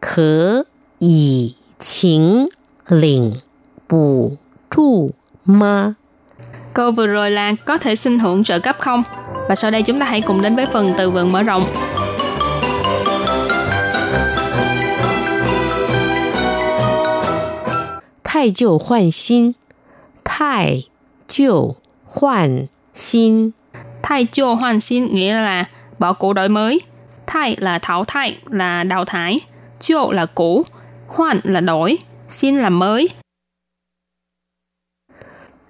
[0.00, 0.64] Có
[1.00, 1.48] thể
[1.78, 2.48] chính
[2.88, 3.32] lĩnh
[3.88, 4.32] bù
[4.70, 5.10] trụ
[5.45, 5.93] 吗？
[6.73, 9.03] Câu vừa rồi là có thể xin hưởng trợ cấp không?
[9.49, 11.65] Và sau đây chúng ta hãy cùng đến với phần từ vựng mở rộng.
[18.23, 19.53] 太旧换新，
[20.23, 20.85] 太
[21.27, 23.53] 旧换新，
[24.01, 25.65] Thay chô hoàn xin nghĩa là
[25.99, 26.81] bỏ cũ đổi mới.
[27.27, 29.39] Thay là thảo thay, là đào thải.
[29.79, 30.65] Chô là cũ.
[31.07, 31.97] Hoàn là đổi.
[32.29, 33.09] Xin là mới.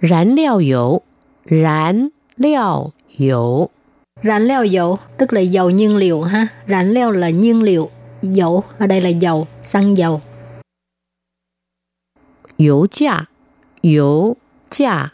[0.05, 1.01] 燃料油，
[1.45, 3.69] 燃 料油
[4.23, 6.47] Rán leo dầu tức là dầu nhiên liệu ha.
[6.67, 7.89] Rán leo là nhiên liệu,
[8.21, 10.21] dầu ở đây là dầu, xăng dầu.
[12.57, 13.27] 油价
[13.81, 14.37] 油
[14.69, 15.11] 价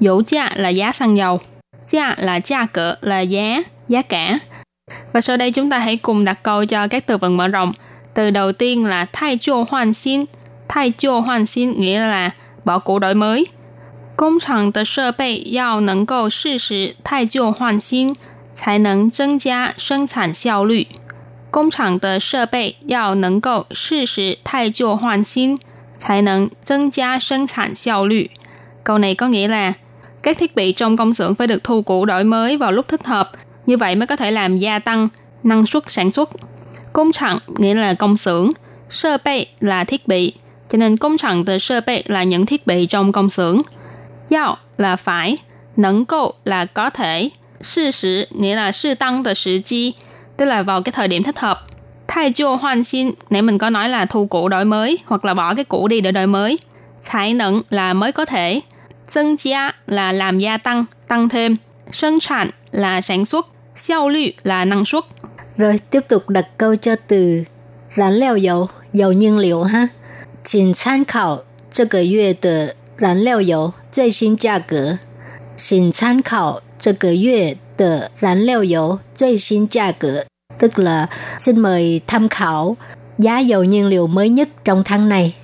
[0.00, 1.40] Dầu giá là giá xăng dầu.
[1.86, 4.38] Giá là giá cỡ là giá, giá cả.
[5.12, 7.72] Và sau đây chúng ta hãy cùng đặt câu cho các từ vựng mở rộng.
[8.14, 10.24] Từ đầu tiên là thay chiêu hoàn xin.
[10.68, 12.30] Thay chiêu hoàn xin nghĩa là
[12.64, 13.46] bỏ cũ đổi mới.
[14.16, 18.14] Công厂的设备要能够适时汰旧换新，
[18.54, 20.88] 才能增加生产效率。
[21.50, 25.56] 工厂的设备要能够适时汰旧换新，
[25.98, 28.30] 才能增加生产效率。
[28.84, 29.72] Câu này có nghĩa là
[30.22, 33.06] các thiết bị trong công xưởng phải được thu cũ đổi mới vào lúc thích
[33.06, 33.30] hợp,
[33.66, 35.08] như vậy mới có thể làm gia tăng
[35.42, 36.30] năng suất sản xuất.
[36.92, 38.52] Công厂nghĩa là công xưởng,
[38.88, 40.32] sơ bệ là thiết bị,
[40.68, 43.62] cho nên công厂的设备 là những thiết bị trong công xưởng.
[44.30, 45.36] Yao là phải,
[45.76, 47.30] nẫn cầu là có thể,
[47.60, 49.94] sự sử nghĩa là sự tăng的时机,
[50.36, 51.64] tức là vào cái thời điểm thích hợp.
[52.08, 55.34] Thay chiêu hoàn xin, nãy mình có nói là thu cũ đổi mới, hoặc là
[55.34, 56.58] bỏ cái cũ đi để đổi mới.
[57.04, 58.60] Thái nẫn là mới có thể.
[59.10, 61.56] 增gia là làm gia tăng, tăng thêm.
[61.92, 63.46] Sinh sản là sản xuất.
[63.74, 65.04] Xiao lü là năng suất.
[65.56, 67.44] Rồi tiếp tục đặt câu cho từ
[67.96, 69.88] rán leo dầu, dầu nhiên liệu ha.
[70.42, 74.98] 请参考这个月的 燃料油最新价格。
[75.56, 80.24] 请参考这个月的燃料油最新价格。
[80.58, 81.06] Tức là
[81.38, 82.76] xin mời tham khảo
[83.18, 85.34] giá dầu nhiên liệu mới nhất trong tháng này.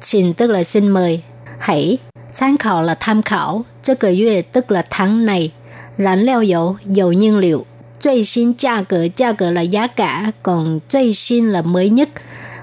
[0.00, 1.22] Xin tức là xin mời.
[1.58, 1.98] Hãy.
[2.38, 3.64] Tham khảo là tham khảo.
[3.82, 5.52] 这个月 tức là tháng này.
[5.98, 7.66] Rán leo dầu, dầu nhiên liệu.
[8.00, 12.08] 最新价格, giá格là giá cả, còn 最新 là mới nhất.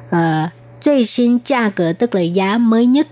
[0.09, 0.49] Uh,
[0.81, 3.07] 最新价格 tức là giá mới nhất.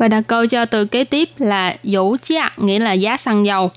[0.00, 3.70] và đặt câu cho từ kế tiếp là dầu giá, nghĩa là giá xăng dầu.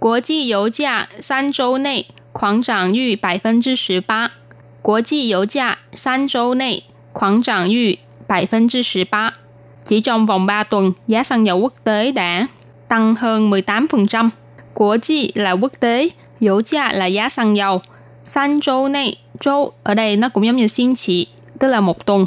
[0.00, 4.28] Quốc tế dầu giá, 3 châu nay, khoảng trạng yu 18%.
[4.82, 7.92] Quốc tế dầu giá, 3 châu nay, khoảng trạng yu
[8.28, 9.30] 18%.
[9.84, 12.46] Chỉ trong vòng 3 tuần, giá xăng dầu quốc tế đã
[12.88, 14.28] tăng hơn 18%.
[14.74, 16.08] Quốc tế là quốc tế,
[16.40, 17.80] dầu giá là giá xăng dầu.
[18.24, 21.26] San châu này, châu ở đây nó cũng giống như xin chỉ,
[21.58, 22.26] tức là một tuần.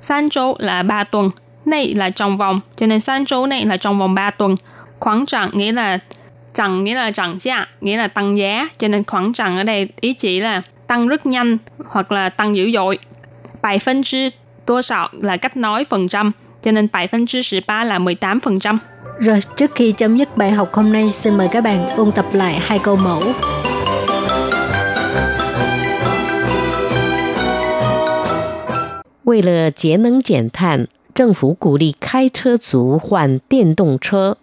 [0.00, 1.30] San châu là 3 tuần,
[1.65, 4.55] này là trong vòng, cho nên san châu này là trong vòng 3 tuần.
[4.99, 5.99] Khoảng trạng nghĩa là
[6.57, 9.89] Trần nghĩa là trần giá, nghĩa là tăng giá, cho nên khoảng trần ở đây
[10.01, 12.99] ý chỉ là tăng rất nhanh hoặc là tăng dữ dội.
[13.61, 14.29] Bài phân chứ
[14.65, 18.77] 多少 là cách nói phần trăm, cho nên bài phân chứ 18 là 18%.
[19.19, 22.25] Rồi trước khi chấm dứt bài học hôm nay, xin mời các bạn ôn tập
[22.33, 23.21] lại hai câu mẫu.
[29.23, 34.37] 为了节能减碳， 政府鼓励开车族换电动车。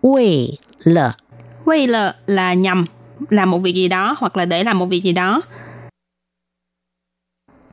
[0.00, 1.16] 为了
[1.66, 2.86] Vì là là nhằm
[3.28, 5.42] làm một việc gì đó hoặc là để làm một việc gì đó.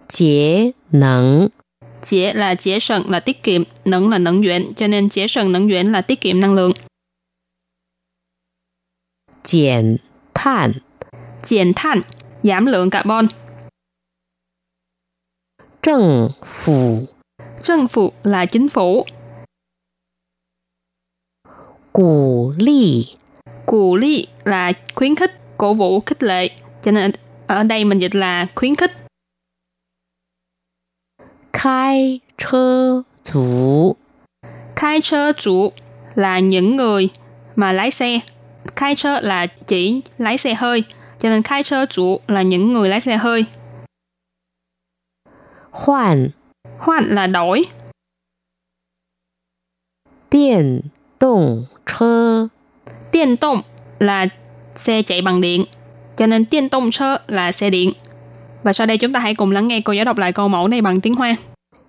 [0.07, 1.49] 节能
[2.01, 5.51] Chế là chế sần là tiết kiệm, nâng là nâng duyện, cho nên chế sần
[5.51, 6.71] nâng duyện là tiết kiệm năng lượng.
[9.43, 9.97] 减
[10.33, 10.73] 碳
[11.43, 12.01] Giảm than,
[12.43, 13.27] giảm lượng carbon.
[15.81, 17.07] 政府
[17.62, 19.06] Chính phủ là chính phủ.
[21.92, 23.06] Cổ lý
[23.66, 26.50] Cổ lý là khuyến khích, cổ vũ, khích lệ.
[26.82, 27.12] Cho nên
[27.46, 28.92] ở đây mình dịch là khuyến khích.
[31.52, 33.96] Khai chơ chủ
[34.76, 35.72] Khai chơ chủ
[36.14, 37.08] là những người
[37.56, 38.20] mà lái xe.
[38.76, 40.84] Khai chơ là chỉ lái xe hơi.
[41.18, 43.44] Cho nên khai chơ chủ là những người lái xe hơi.
[45.70, 46.28] Hoàn
[46.81, 47.63] Hoan là đổi.
[50.29, 50.81] 电
[51.19, 52.49] 动车
[53.11, 53.61] Điện động
[53.99, 54.27] là
[54.75, 55.65] xe chạy bằng điện.
[56.15, 57.93] Cho nên điện động chơ là xe điện.
[58.63, 60.67] Và sau đây chúng ta hãy cùng lắng nghe cô giáo đọc lại câu mẫu
[60.67, 61.35] này bằng tiếng Hoa.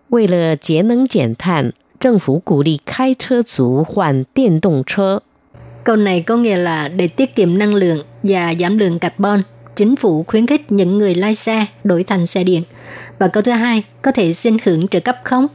[0.08, 5.22] 为了节能减碳，政府鼓励开车族换电动车。
[5.84, 9.42] Câu này có nghĩa là để tiết kiệm năng lượng và giảm lượng carbon,
[9.75, 12.63] chính phủ khuyến khích những người lái xe đổi thành xe điện.
[13.19, 15.47] Và câu thứ hai, có thể xin hưởng trợ cấp không?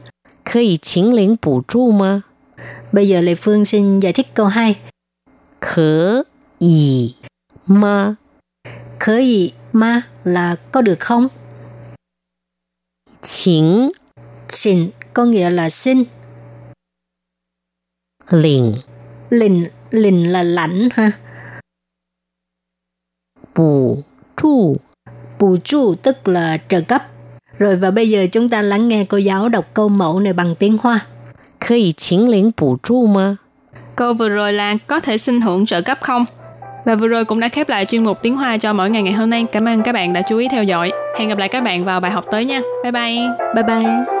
[0.43, 2.21] Có thể chính lĩnh bù trụ mà?
[2.91, 4.79] Bây giờ Lê Phương xin giải thích câu hai
[5.59, 6.23] có
[6.59, 7.15] ý
[7.65, 8.15] ma
[8.99, 11.27] Khở ý ma là có được không?
[13.21, 13.89] Chính
[14.49, 16.03] Xin có nghĩa là xin.
[18.29, 18.73] Lĩnh
[19.29, 21.11] Lĩnh, lĩnh là lãnh ha.
[23.55, 24.03] Bù
[24.41, 24.77] trụ.
[25.39, 27.03] Bù trụ tức là trợ cấp.
[27.59, 30.55] Rồi và bây giờ chúng ta lắng nghe cô giáo đọc câu mẫu này bằng
[30.55, 30.99] tiếng Hoa.
[31.59, 33.35] Có thể chính bù trụ mà?
[33.95, 36.25] Câu vừa rồi là có thể xin hưởng trợ cấp không?
[36.85, 39.13] Và vừa rồi cũng đã khép lại chuyên mục tiếng Hoa cho mỗi ngày ngày
[39.13, 39.45] hôm nay.
[39.51, 40.91] Cảm ơn các bạn đã chú ý theo dõi.
[41.19, 42.61] Hẹn gặp lại các bạn vào bài học tới nha.
[42.83, 43.17] Bye bye.
[43.55, 44.18] Bye bye.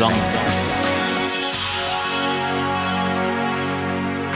[0.00, 0.14] Loan.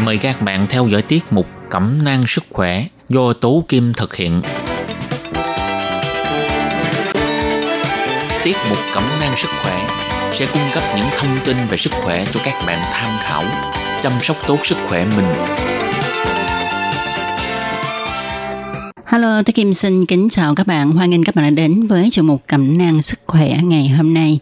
[0.04, 4.16] Mời các bạn theo dõi tiết mục Cẩm nang sức khỏe do Tố Kim thực
[4.16, 4.42] hiện.
[8.44, 9.88] Tiết mục Cẩm nang sức khỏe
[10.32, 13.44] sẽ cung cấp những thông tin về sức khỏe cho các bạn tham khảo,
[14.02, 15.26] chăm sóc tốt sức khỏe mình.
[19.06, 20.90] Hello, tôi Kim xin kính chào các bạn.
[20.90, 24.14] Hoan nghênh các bạn đã đến với chuyên mục cẩm nang sức khỏe ngày hôm
[24.14, 24.38] nay.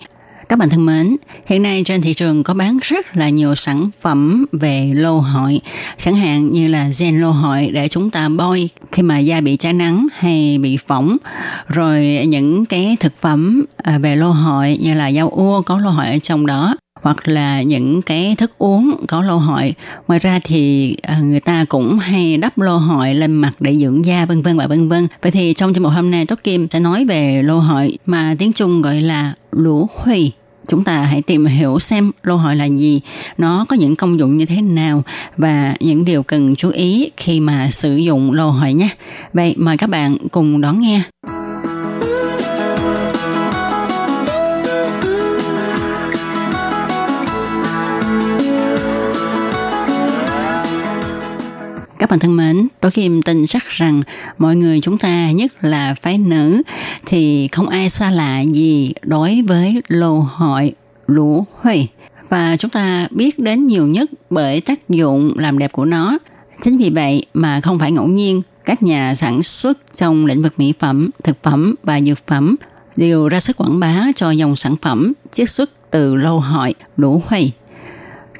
[0.52, 3.90] Các bạn thân mến, hiện nay trên thị trường có bán rất là nhiều sản
[4.00, 5.60] phẩm về lô hội,
[5.98, 9.56] chẳng hạn như là gen lô hội để chúng ta bôi khi mà da bị
[9.56, 11.16] cháy nắng hay bị phỏng,
[11.68, 15.90] rồi những cái thực phẩm à, về lô hội như là rau ua có lô
[15.90, 19.74] hội ở trong đó hoặc là những cái thức uống có lô hội.
[20.08, 24.06] Ngoài ra thì à, người ta cũng hay đắp lô hội lên mặt để dưỡng
[24.06, 25.08] da vân vân và vân vân.
[25.22, 28.34] Vậy thì trong chương mục hôm nay Tốt Kim sẽ nói về lô hội mà
[28.38, 30.32] tiếng Trung gọi là lũ huy.
[30.72, 33.00] Chúng ta hãy tìm hiểu xem lô hội là gì,
[33.38, 35.02] nó có những công dụng như thế nào
[35.36, 38.88] và những điều cần chú ý khi mà sử dụng lô hội nhé.
[39.32, 41.02] Vậy mời các bạn cùng đón nghe.
[52.12, 54.02] Bạn thân mến, tôi Kim tin chắc rằng
[54.38, 56.62] mọi người chúng ta, nhất là phái nữ,
[57.06, 60.72] thì không ai xa lạ gì đối với lô hội
[61.06, 61.86] lũ huy
[62.28, 66.18] Và chúng ta biết đến nhiều nhất bởi tác dụng làm đẹp của nó.
[66.62, 70.54] Chính vì vậy mà không phải ngẫu nhiên, các nhà sản xuất trong lĩnh vực
[70.56, 72.56] mỹ phẩm, thực phẩm và dược phẩm
[72.96, 77.22] đều ra sức quảng bá cho dòng sản phẩm chiết xuất từ lô hội lũ
[77.26, 77.50] huy.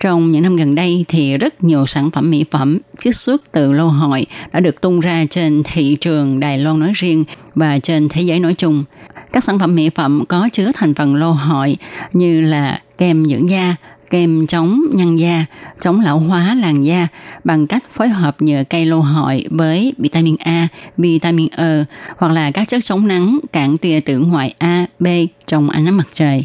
[0.03, 3.73] Trong những năm gần đây thì rất nhiều sản phẩm mỹ phẩm chiết xuất từ
[3.73, 8.09] lô hội đã được tung ra trên thị trường Đài Loan nói riêng và trên
[8.09, 8.85] thế giới nói chung.
[9.33, 11.77] Các sản phẩm mỹ phẩm có chứa thành phần lô hội
[12.13, 13.77] như là kem dưỡng da,
[14.11, 15.45] kem chống nhăn da,
[15.81, 17.09] chống lão hóa làn da
[17.45, 21.85] bằng cách phối hợp nhựa cây lô hội với vitamin A, vitamin E
[22.17, 25.07] hoặc là các chất chống nắng cản tia tử ngoại A, B
[25.53, 26.45] trong ánh nắng mặt trời.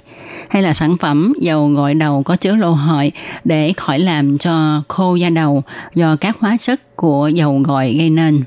[0.50, 3.12] Hay là sản phẩm dầu gội đầu có chứa lô hội
[3.43, 8.10] để khỏi làm cho khô da đầu do các hóa chất của dầu gội gây
[8.10, 8.43] nên.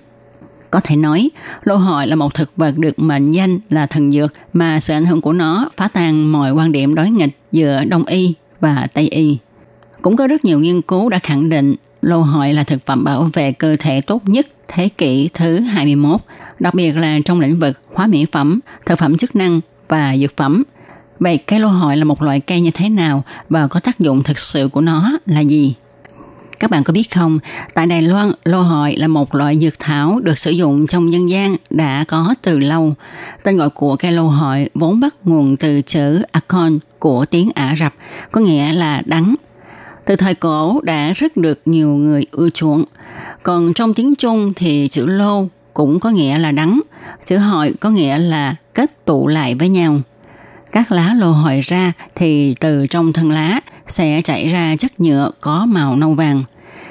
[0.70, 1.30] Có thể nói,
[1.64, 5.06] lô hội là một thực vật được mệnh danh là thần dược mà sự ảnh
[5.06, 9.08] hưởng của nó phá tan mọi quan điểm đối nghịch giữa Đông y và Tây
[9.08, 9.38] y.
[10.02, 13.30] Cũng có rất nhiều nghiên cứu đã khẳng định lô hội là thực phẩm bảo
[13.32, 16.20] vệ cơ thể tốt nhất thế kỷ thứ 21,
[16.58, 20.36] đặc biệt là trong lĩnh vực hóa mỹ phẩm, thực phẩm chức năng và dược
[20.36, 20.62] phẩm.
[21.18, 24.22] Vậy cây lô hội là một loại cây như thế nào và có tác dụng
[24.22, 25.74] thực sự của nó là gì?
[26.60, 27.38] Các bạn có biết không,
[27.74, 31.30] tại Đài Loan, lô hội là một loại dược thảo được sử dụng trong dân
[31.30, 32.94] gian đã có từ lâu.
[33.42, 37.76] Tên gọi của cây lô hội vốn bắt nguồn từ chữ Akon của tiếng Ả
[37.78, 37.94] Rập,
[38.30, 39.34] có nghĩa là đắng.
[40.06, 42.84] Từ thời cổ đã rất được nhiều người ưa chuộng.
[43.42, 46.80] Còn trong tiếng Trung thì chữ lô cũng có nghĩa là đắng,
[47.24, 50.00] chữ hội có nghĩa là kết tụ lại với nhau.
[50.72, 55.30] Các lá lô hội ra thì từ trong thân lá sẽ chảy ra chất nhựa
[55.40, 56.42] có màu nâu vàng.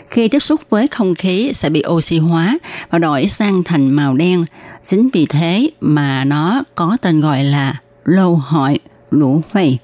[0.10, 2.58] Khi tiếp xúc với không khí sẽ bị oxy hóa
[2.89, 4.45] và đổi sang thành màu đen.
[4.84, 7.75] Chính vì thế mà nó có tên gọi là
[8.06, 8.80] lô hội
[9.12, 9.78] lũ vầy.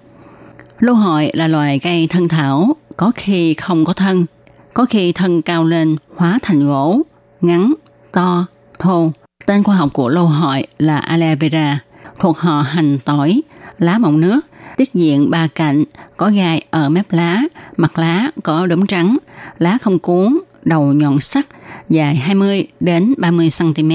[0.80, 4.26] Lô hội là loài cây thân thảo, có khi không có thân,
[4.74, 7.01] có khi thân cao lên hóa thành gỗ,
[7.41, 7.74] ngắn,
[8.12, 8.45] to,
[8.80, 9.12] thô.
[9.45, 11.80] Tên khoa học của lô hội là aloe vera,
[12.20, 13.41] thuộc họ hành tỏi,
[13.78, 14.39] lá mọng nước,
[14.78, 15.84] tiết diện ba cạnh,
[16.18, 17.41] có gai ở mép lá,
[17.78, 19.18] mặt lá có đốm trắng,
[19.57, 21.47] lá không cuốn, đầu nhọn sắc,
[21.89, 23.91] dài 20 đến 30 cm,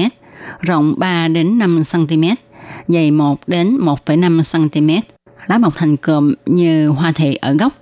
[0.61, 2.23] rộng 3 đến 5 cm,
[2.87, 5.07] dày 1 đến 1,5 cm.
[5.47, 7.73] Lá mọc thành cụm như hoa thị ở gốc.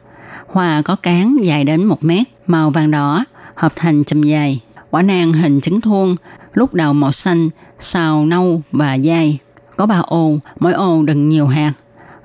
[0.48, 3.26] Hoa có cán dài đến 1 mét, màu vàng đỏ,
[3.56, 4.60] hợp thành chùm dài.
[4.90, 6.16] Quả nang hình trứng thuôn,
[6.54, 9.40] lúc đầu màu xanh, sau nâu và dai.
[9.80, 11.74] Có ba ô, mỗi ô đựng nhiều hạt.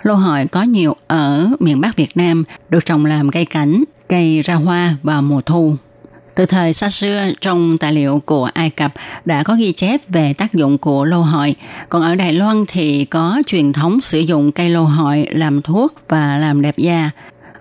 [0.02, 4.42] Lô hội có nhiều ở miền Bắc Việt Nam, được trồng làm cây cảnh, cây
[4.42, 5.76] ra hoa vào mùa thu.
[6.34, 8.92] Từ thời xa xưa, trong tài liệu của Ai Cập
[9.24, 11.56] đã có ghi chép về tác dụng của lô hội.
[11.88, 15.94] Còn ở Đài Loan thì có truyền thống sử dụng cây lô hội làm thuốc
[16.08, 17.10] và làm đẹp da.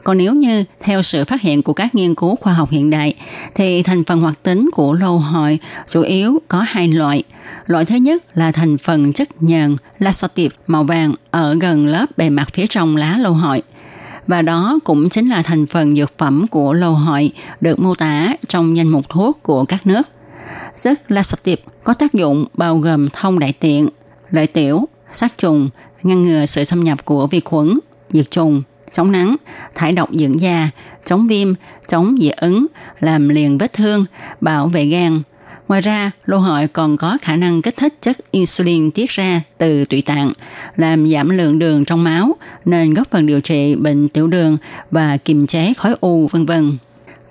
[0.04, 3.16] Còn nếu như theo sự phát hiện của các nghiên cứu khoa học hiện đại,
[3.56, 7.24] thì thành phần hoạt tính của lô hội chủ yếu có hai loại.
[7.66, 12.30] Loại thứ nhất là thành phần chất nhờn laxative màu vàng ở gần lớp bề
[12.30, 13.62] mặt phía trong lá lô hội
[14.28, 17.32] và đó cũng chính là thành phần dược phẩm của lô hội
[17.62, 20.01] được mô tả trong danh mục thuốc của các nước.
[20.82, 23.88] Chất laxative có tác dụng bao gồm thông đại tiện,
[24.30, 25.70] lợi tiểu, sát trùng,
[26.04, 27.80] ngăn ngừa sự xâm nhập của vi khuẩn,
[28.10, 28.62] diệt trùng,
[28.94, 29.36] chống nắng,
[29.76, 30.70] thải độc dưỡng da,
[31.06, 31.54] chống viêm,
[31.88, 32.66] chống dị ứng,
[33.00, 34.06] làm liền vết thương,
[34.41, 35.22] bảo vệ gan.
[35.68, 39.86] Ngoài ra, lô hội còn có khả năng kích thích chất insulin tiết ra từ
[39.86, 40.34] tụy tạng,
[40.76, 42.36] làm giảm lượng đường trong máu,
[42.66, 44.58] nên góp phần điều trị bệnh tiểu đường
[44.91, 46.78] và kiềm chế khói u, vân vân.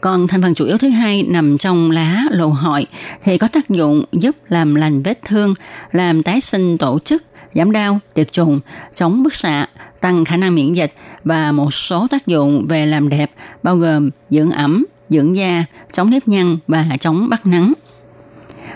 [0.01, 2.87] Còn thành phần chủ yếu thứ hai nằm trong lá lô hội
[3.23, 5.55] thì có tác dụng giúp làm lành vết thương,
[5.93, 7.23] làm tái sinh tổ chức,
[7.55, 8.61] giảm đau, tiệt trùng,
[8.95, 9.67] chống bức xạ,
[10.01, 10.93] tăng khả năng miễn dịch
[11.25, 13.31] và một số tác dụng về làm đẹp
[13.63, 17.73] bao gồm dưỡng ẩm, dưỡng da, chống nếp nhăn và chống bắt nắng.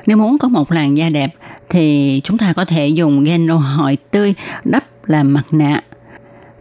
[0.07, 1.35] Nếu muốn có một làn da đẹp
[1.69, 5.81] thì chúng ta có thể dùng gen lô hội tươi đắp làm mặt nạ.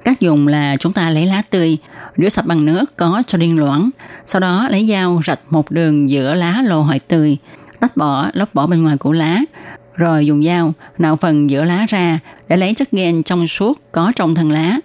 [0.04, 1.78] Cách dùng là chúng ta lấy lá tươi,
[2.18, 3.90] rửa sạch bằng nước có cho liên loãng,
[4.26, 7.38] sau đó lấy dao rạch một đường giữa lá lô hội tươi,
[7.80, 9.40] tách bỏ lớp vỏ bên ngoài của lá,
[9.96, 14.12] rồi dùng dao nạo phần giữa lá ra để lấy chất gen trong suốt có
[14.16, 14.80] trong thân lá.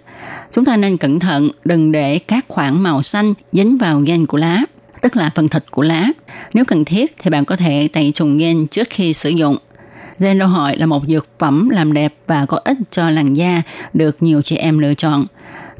[0.51, 4.37] Chúng ta nên cẩn thận đừng để các khoảng màu xanh dính vào gen của
[4.37, 4.61] lá,
[5.01, 6.07] tức là phần thịt của lá.
[6.53, 9.57] Nếu cần thiết thì bạn có thể tẩy trùng gen trước khi sử dụng.
[10.19, 13.61] Gen lô hội là một dược phẩm làm đẹp và có ích cho làn da
[13.93, 15.25] được nhiều chị em lựa chọn.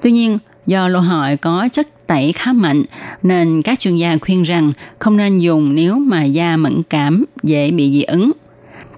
[0.01, 2.83] Tuy nhiên, do lô hội có chất tẩy khá mạnh
[3.23, 7.71] nên các chuyên gia khuyên rằng không nên dùng nếu mà da mẫn cảm, dễ
[7.71, 8.31] bị dị ứng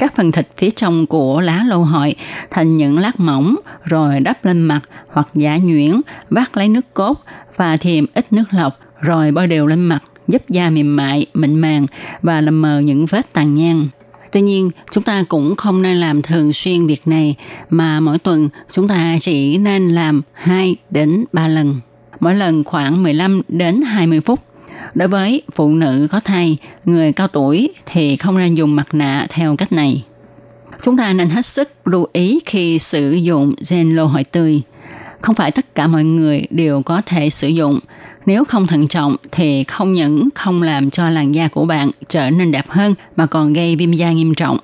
[0.04, 2.16] các phần thịt phía trong của lá lô hội
[2.51, 7.24] thành những lát mỏng rồi đắp lên mặt hoặc giả nhuyễn, vắt lấy nước cốt
[7.56, 11.56] và thêm ít nước lọc rồi bôi đều lên mặt giúp da mềm mại, mịn
[11.56, 11.88] màng
[12.22, 13.88] và làm mờ những vết tàn nhang.
[14.32, 17.36] Tuy nhiên, chúng ta cũng không nên làm thường xuyên việc này
[17.70, 21.76] mà mỗi tuần chúng ta chỉ nên làm 2 đến 3 lần.
[22.20, 24.39] Mỗi lần khoảng 15 đến 20 phút
[24.96, 29.28] Đối với phụ nữ có thai, người cao tuổi thì không nên dùng mặt nạ
[29.30, 30.04] theo cách này.
[30.82, 34.62] Chúng ta nên hết sức lưu ý khi sử dụng gen lô hội tươi.
[35.22, 37.80] Không phải tất cả mọi người đều có thể sử dụng.
[38.26, 42.30] Nếu không thận trọng thì không những không làm cho làn da của bạn trở
[42.30, 44.58] nên đẹp hơn mà còn gây viêm da nghiêm trọng.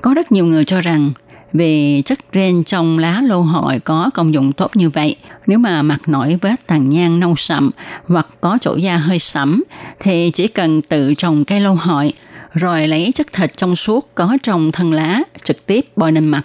[0.00, 1.12] Có rất nhiều người cho rằng
[1.52, 5.16] vì chất ren trong lá lô hội có công dụng tốt như vậy.
[5.46, 7.70] Nếu mà mặt nổi vết tàn nhang nâu sậm
[8.06, 9.64] hoặc có chỗ da hơi sẫm,
[10.00, 12.12] thì chỉ cần tự trồng cây lô hội,
[12.54, 16.42] rồi lấy chất thịt trong suốt có trong thân lá trực tiếp bôi lên mặt.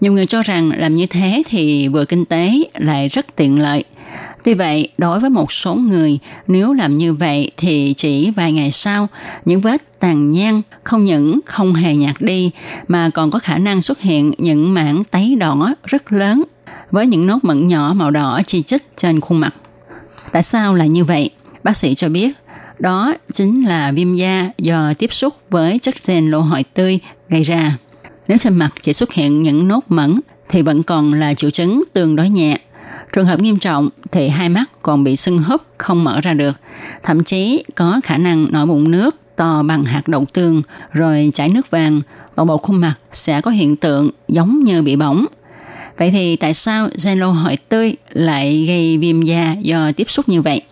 [0.00, 3.84] Nhiều người cho rằng làm như thế thì vừa kinh tế lại rất tiện lợi.
[4.44, 8.72] Tuy vậy, đối với một số người, nếu làm như vậy thì chỉ vài ngày
[8.72, 9.08] sau,
[9.44, 12.50] những vết tàn nhang không những không hề nhạt đi
[12.88, 16.42] mà còn có khả năng xuất hiện những mảng tấy đỏ rất lớn
[16.90, 19.54] với những nốt mẩn nhỏ màu đỏ chi chít trên khuôn mặt.
[20.32, 21.30] Tại sao là như vậy?
[21.64, 22.32] Bác sĩ cho biết,
[22.78, 27.42] đó chính là viêm da do tiếp xúc với chất gen lô hội tươi gây
[27.42, 27.76] ra.
[28.28, 31.82] Nếu trên mặt chỉ xuất hiện những nốt mẩn thì vẫn còn là triệu chứng
[31.92, 32.58] tương đối nhẹ.
[33.18, 36.60] Trường hợp nghiêm trọng thì hai mắt còn bị sưng húp không mở ra được,
[37.02, 40.62] thậm chí có khả năng nổi mụn nước to bằng hạt đậu tương
[40.92, 42.00] rồi chảy nước vàng,
[42.34, 45.26] toàn bộ khuôn mặt sẽ có hiện tượng giống như bị bỏng.
[45.96, 50.28] Vậy thì tại sao gen lô hội tươi lại gây viêm da do tiếp xúc
[50.28, 50.62] như vậy?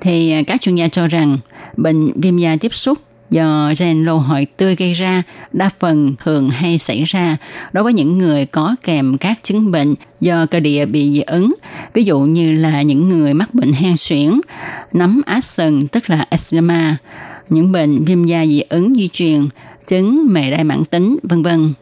[0.00, 1.38] Thì các chuyên gia cho rằng
[1.76, 2.98] bệnh viêm da tiếp xúc
[3.34, 5.22] do gen lô hội tươi gây ra
[5.52, 7.36] đa phần thường hay xảy ra
[7.72, 11.54] đối với những người có kèm các chứng bệnh do cơ địa bị dị ứng,
[11.94, 14.40] ví dụ như là những người mắc bệnh hen suyễn,
[14.92, 16.96] nấm át sừng tức là eczema,
[17.48, 19.48] những bệnh viêm da dị ứng di truyền,
[19.86, 21.72] chứng mề đai mãn tính, vân vân.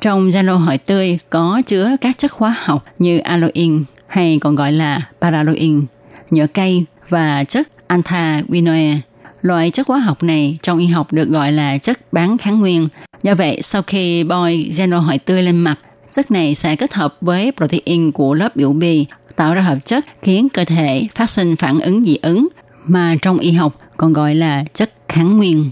[0.00, 4.56] Trong gen lô hội tươi có chứa các chất hóa học như aloin hay còn
[4.56, 5.82] gọi là paraloin,
[6.30, 8.96] nhựa cây và chất anthraquinoe
[9.42, 12.88] Loại chất hóa học này trong y học được gọi là chất bán kháng nguyên.
[13.22, 15.78] Do vậy, sau khi bôi xenol tươi lên mặt,
[16.10, 20.04] chất này sẽ kết hợp với protein của lớp biểu bì, tạo ra hợp chất
[20.22, 22.48] khiến cơ thể phát sinh phản ứng dị ứng
[22.84, 25.70] mà trong y học còn gọi là chất kháng nguyên.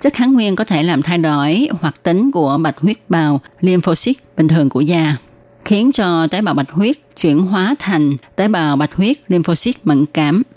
[0.00, 4.20] Chất kháng nguyên có thể làm thay đổi hoạt tính của bạch huyết bào lymphocyte
[4.36, 5.16] bình thường của da,
[5.64, 10.06] khiến cho tế bào bạch huyết chuyển hóa thành tế bào bạch huyết lymphocyte mẫn
[10.06, 10.42] cảm–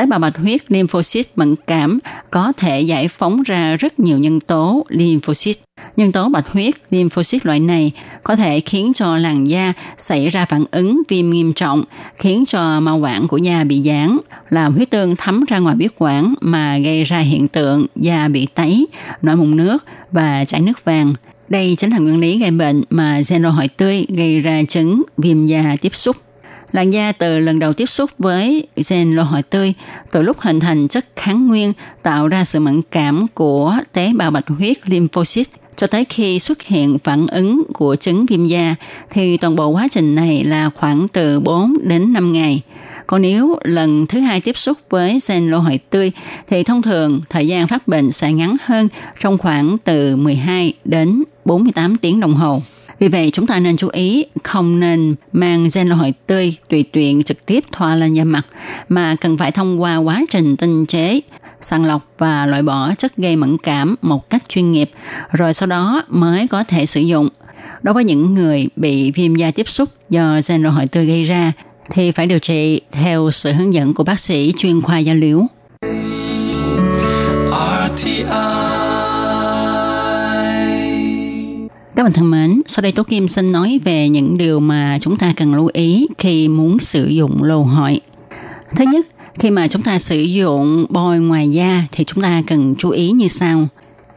[0.00, 1.98] tế bào bạch huyết lymphocyte mẫn cảm
[2.30, 5.60] có thể giải phóng ra rất nhiều nhân tố lymphocyte.
[5.96, 7.92] Nhân tố bạch huyết lymphocyte loại này
[8.22, 11.84] có thể khiến cho làn da xảy ra phản ứng viêm nghiêm trọng,
[12.16, 14.18] khiến cho mao quản của da bị giãn,
[14.50, 18.46] làm huyết tương thấm ra ngoài huyết quản mà gây ra hiện tượng da bị
[18.54, 18.86] tấy,
[19.22, 21.14] nổi mụn nước và chảy nước vàng.
[21.48, 25.76] Đây chính là nguyên lý gây bệnh mà xenol tươi gây ra chứng viêm da
[25.80, 26.16] tiếp xúc.
[26.72, 29.74] Làn da từ lần đầu tiếp xúc với gen lô hội tươi,
[30.10, 34.30] từ lúc hình thành chất kháng nguyên tạo ra sự mẫn cảm của tế bào
[34.30, 38.74] bạch huyết lymphocyte cho tới khi xuất hiện phản ứng của chứng viêm da
[39.10, 42.62] thì toàn bộ quá trình này là khoảng từ 4 đến 5 ngày.
[43.06, 46.12] Còn nếu lần thứ hai tiếp xúc với gen lô hội tươi
[46.48, 51.22] thì thông thường thời gian phát bệnh sẽ ngắn hơn trong khoảng từ 12 đến
[51.44, 52.62] 48 tiếng đồng hồ.
[53.00, 57.22] Vì vậy chúng ta nên chú ý không nên mang gen hội tươi tùy tiện
[57.22, 58.46] trực tiếp thoa lên da mặt
[58.88, 61.20] mà cần phải thông qua quá trình tinh chế
[61.60, 64.90] sàng lọc và loại bỏ chất gây mẫn cảm một cách chuyên nghiệp,
[65.32, 67.28] rồi sau đó mới có thể sử dụng.
[67.82, 71.52] Đối với những người bị viêm da tiếp xúc do gen hội tươi gây ra,
[71.90, 75.46] thì phải điều trị theo sự hướng dẫn của bác sĩ chuyên khoa da liễu.
[81.96, 82.49] Các bạn thân mến,
[82.80, 86.06] sau đây Tố Kim xin nói về những điều mà chúng ta cần lưu ý
[86.18, 88.00] khi muốn sử dụng lô hội.
[88.76, 92.74] Thứ nhất, khi mà chúng ta sử dụng bôi ngoài da thì chúng ta cần
[92.78, 93.68] chú ý như sau.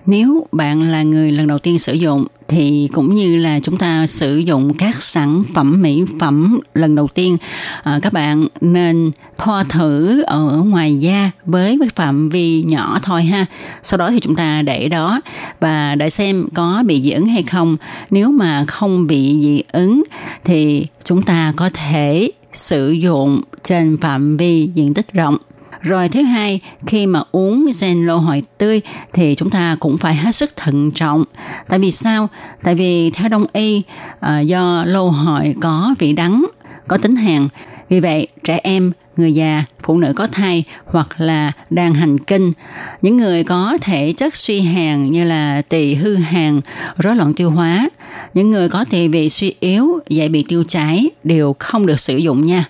[0.05, 4.07] Nếu bạn là người lần đầu tiên sử dụng thì cũng như là chúng ta
[4.07, 7.37] sử dụng các sản phẩm mỹ phẩm lần đầu tiên
[7.83, 13.23] à, các bạn nên thoa thử ở ngoài da với cái phạm vi nhỏ thôi
[13.23, 13.45] ha.
[13.83, 15.21] Sau đó thì chúng ta để đó
[15.59, 17.77] và để xem có bị dị ứng hay không.
[18.09, 20.03] Nếu mà không bị dị ứng
[20.43, 25.37] thì chúng ta có thể sử dụng trên phạm vi diện tích rộng
[25.83, 28.81] rồi thứ hai, khi mà uống sen lô hồi tươi
[29.13, 31.23] thì chúng ta cũng phải hết sức thận trọng.
[31.67, 32.29] Tại vì sao?
[32.63, 33.81] Tại vì theo đông y,
[34.19, 36.45] à, do lô hồi có vị đắng,
[36.87, 37.47] có tính hàn.
[37.89, 42.53] Vì vậy, trẻ em, người già, phụ nữ có thai hoặc là đang hành kinh,
[43.01, 46.61] những người có thể chất suy hàn như là tỳ hư hàn,
[46.97, 47.89] rối loạn tiêu hóa,
[48.33, 52.17] những người có tỳ vị suy yếu, dễ bị tiêu chảy đều không được sử
[52.17, 52.65] dụng nha.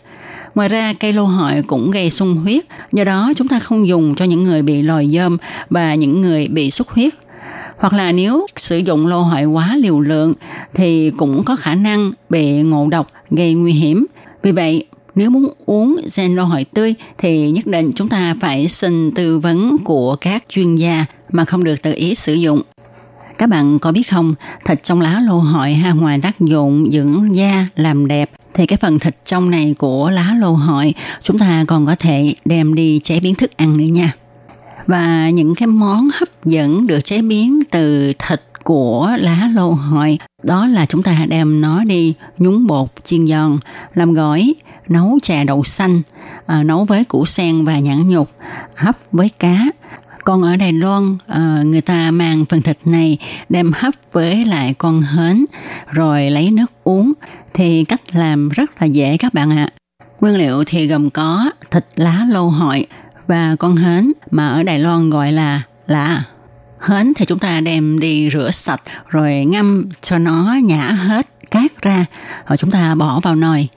[0.56, 4.16] Ngoài ra, cây lô hội cũng gây sung huyết, do đó chúng ta không dùng
[4.16, 5.38] cho những người bị lòi dơm
[5.70, 7.14] và những người bị xuất huyết.
[7.78, 10.34] Hoặc là nếu sử dụng lô hội quá liều lượng
[10.74, 14.06] thì cũng có khả năng bị ngộ độc gây nguy hiểm.
[14.44, 14.86] Vì vậy,
[15.16, 19.40] nếu muốn uống gen lô hội tươi thì nhất định chúng ta phải xin tư
[19.40, 22.62] vấn của các chuyên gia mà không được tự ý sử dụng.
[23.44, 24.36] Các bạn có biết không,
[24.66, 28.78] thịt trong lá lô hội ha ngoài tác dụng dưỡng da, làm đẹp thì cái
[28.78, 33.00] phần thịt trong này của lá lô hội chúng ta còn có thể đem đi
[33.04, 34.12] chế biến thức ăn nữa nha.
[34.88, 40.18] Và những cái món hấp dẫn được chế biến từ thịt của lá lô hội
[40.44, 43.58] đó là chúng ta đem nó đi nhúng bột chiên giòn
[43.94, 44.54] làm gỏi
[44.90, 46.02] nấu chè đậu xanh
[46.46, 48.30] à, nấu với củ sen và nhãn nhục
[48.76, 49.58] hấp với cá
[50.24, 53.18] còn ở Đài Loan, ờ, người ta mang phần thịt này
[53.50, 55.46] đem hấp với lại con hến
[55.92, 57.14] rồi lấy nước uống.
[57.54, 59.70] Thì cách làm rất là dễ các bạn ạ.
[59.70, 59.74] À.
[60.22, 62.86] Nguyên liệu thì gồm có thịt lá lâu hội
[63.28, 66.24] và con hến mà ở Đài Loan gọi là lá.
[66.88, 71.23] Hến thì chúng ta đem đi rửa sạch rồi ngâm cho nó nhả hết
[71.54, 72.06] cát ra
[72.48, 73.68] rồi chúng ta bỏ vào nồi.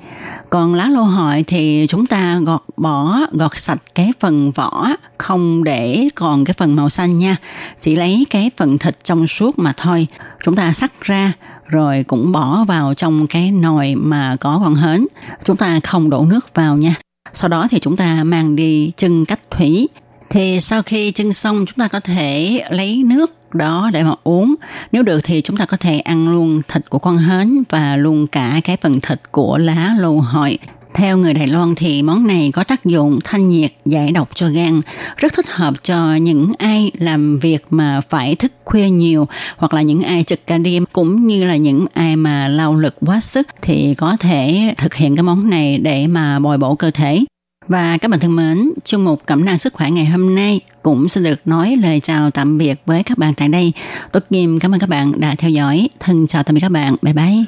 [0.50, 5.64] Còn lá lô hội thì chúng ta gọt, bỏ, gọt sạch cái phần vỏ, không
[5.64, 7.36] để còn cái phần màu xanh nha.
[7.80, 10.06] Chỉ lấy cái phần thịt trong suốt mà thôi.
[10.42, 11.32] Chúng ta sắc ra,
[11.66, 15.06] rồi cũng bỏ vào trong cái nồi mà có con hến.
[15.44, 16.94] Chúng ta không đổ nước vào nha.
[17.32, 19.88] Sau đó thì chúng ta mang đi chân cách thủy.
[20.30, 24.54] Thì sau khi chân xong, chúng ta có thể lấy nước đó để mà uống
[24.92, 28.26] nếu được thì chúng ta có thể ăn luôn thịt của con hến và luôn
[28.26, 30.58] cả cái phần thịt của lá lô hội
[30.96, 34.48] theo người Đài Loan thì món này có tác dụng thanh nhiệt, giải độc cho
[34.48, 34.80] gan,
[35.16, 39.82] rất thích hợp cho những ai làm việc mà phải thức khuya nhiều hoặc là
[39.82, 43.48] những ai trực ca đêm cũng như là những ai mà lao lực quá sức
[43.62, 47.24] thì có thể thực hiện cái món này để mà bồi bổ cơ thể.
[47.68, 51.08] Và các bạn thân mến, chương mục Cẩm nang sức khỏe ngày hôm nay cũng
[51.08, 53.72] xin được nói lời chào tạm biệt với các bạn tại đây.
[54.12, 55.88] Tốt Kim cảm ơn các bạn đã theo dõi.
[56.00, 56.96] Thân chào tạm biệt các bạn.
[57.02, 57.44] Bye bye.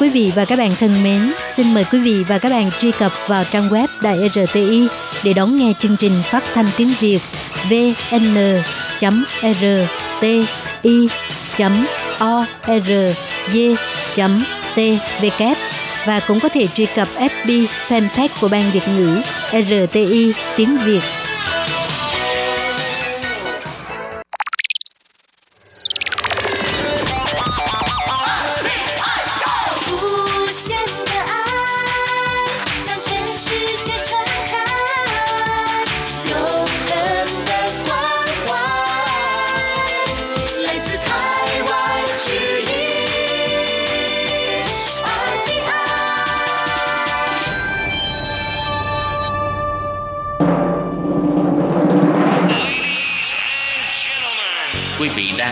[0.00, 2.92] quý vị và các bạn thân mến, xin mời quý vị và các bạn truy
[2.92, 4.88] cập vào trang web Đài RTI
[5.24, 7.20] để đón nghe chương trình phát thanh tiếng Việt
[7.70, 8.62] vn.rti.org.tvk
[16.06, 21.00] và cũng có thể truy cập FB fanpage của Ban Việt ngữ RTI tiếng Việt.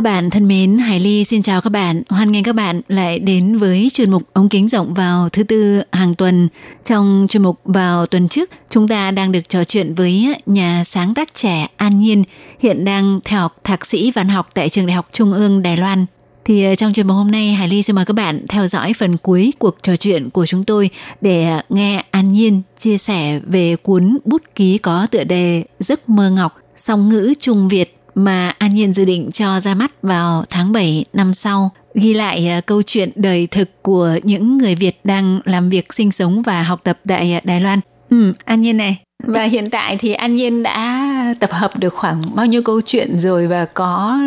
[0.00, 2.02] Các bạn thân mến, Hải Ly xin chào các bạn.
[2.08, 5.82] Hoan nghênh các bạn lại đến với chuyên mục ống kính rộng vào thứ tư
[5.92, 6.48] hàng tuần.
[6.84, 11.14] Trong chuyên mục vào tuần trước, chúng ta đang được trò chuyện với nhà sáng
[11.14, 12.24] tác trẻ An Nhiên,
[12.60, 15.76] hiện đang theo học thạc sĩ văn học tại trường Đại học Trung ương Đài
[15.76, 16.06] Loan.
[16.44, 18.92] Thì ờ, trong chuyên mục hôm nay, Hải Ly xin mời các bạn theo dõi
[18.98, 20.90] phần cuối cuộc trò chuyện của chúng tôi
[21.20, 26.08] để ờ, nghe An Nhiên chia sẻ về cuốn bút ký có tựa đề Giấc
[26.08, 30.44] mơ ngọc, song ngữ Trung Việt mà An Nhiên dự định cho ra mắt vào
[30.50, 35.00] tháng 7 năm sau, ghi lại à, câu chuyện đời thực của những người Việt
[35.04, 37.80] đang làm việc sinh sống và học tập tại Đài Loan.
[38.10, 38.96] Ừ, An Nhiên này.
[39.26, 43.18] Và hiện tại thì An Nhiên đã tập hợp được khoảng bao nhiêu câu chuyện
[43.18, 44.18] rồi và có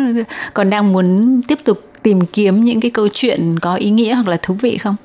[0.54, 4.28] còn đang muốn tiếp tục tìm kiếm những cái câu chuyện có ý nghĩa hoặc
[4.28, 4.96] là thú vị không?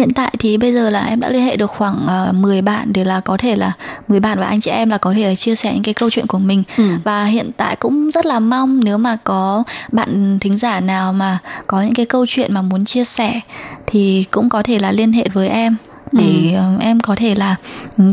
[0.00, 2.62] Hiện tại thì bây giờ là em đã liên hệ được khoảng uh, ờ, 10
[2.62, 3.72] bạn để là có thể là
[4.08, 6.10] 10 bạn và anh chị em là có thể là chia sẻ những cái câu
[6.10, 6.84] chuyện của mình ừ.
[7.04, 11.38] và hiện tại cũng rất là mong nếu mà có bạn thính giả nào mà
[11.66, 13.40] có những cái câu chuyện mà muốn chia sẻ
[13.86, 15.76] thì cũng có thể là liên hệ với em
[16.12, 16.62] để ừ.
[16.80, 17.56] em có thể là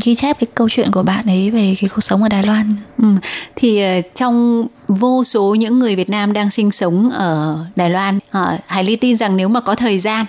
[0.04, 2.76] ghi chép cái câu chuyện của bạn ấy về cái cuộc sống ở Đài Loan.
[2.98, 3.08] Ừ.
[3.56, 8.20] Thì uh, trong vô số những người Việt Nam đang sinh sống ở Đài Loan,
[8.66, 10.26] Hải Ly tin rằng nếu mà có thời gian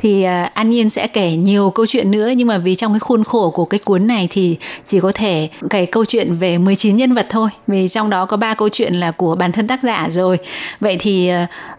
[0.00, 3.00] thì à, An Nhiên sẽ kể nhiều câu chuyện nữa nhưng mà vì trong cái
[3.00, 6.96] khuôn khổ của cái cuốn này thì chỉ có thể kể câu chuyện về 19
[6.96, 7.50] nhân vật thôi.
[7.66, 10.38] Vì trong đó có ba câu chuyện là của bản thân tác giả rồi.
[10.80, 11.32] Vậy thì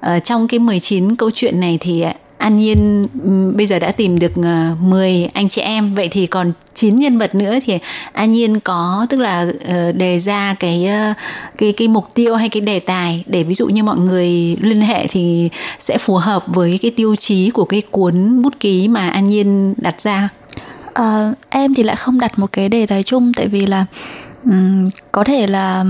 [0.05, 2.03] uh, trong cái 19 câu chuyện này thì
[2.41, 6.27] An Nhiên ừ, bây giờ đã tìm được ờ, 10 anh chị em vậy thì
[6.27, 7.79] còn 9 nhân vật nữa thì
[8.13, 11.13] An Nhiên có tức là ờ, đề ra cái ờ,
[11.57, 14.81] cái cái mục tiêu hay cái đề tài để ví dụ như mọi người liên
[14.81, 19.09] hệ thì sẽ phù hợp với cái tiêu chí của cái cuốn bút ký mà
[19.09, 20.29] An Nhiên đặt ra.
[20.93, 23.85] À, em thì lại không đặt một cái đề tài chung tại vì là
[24.43, 25.85] um, có thể là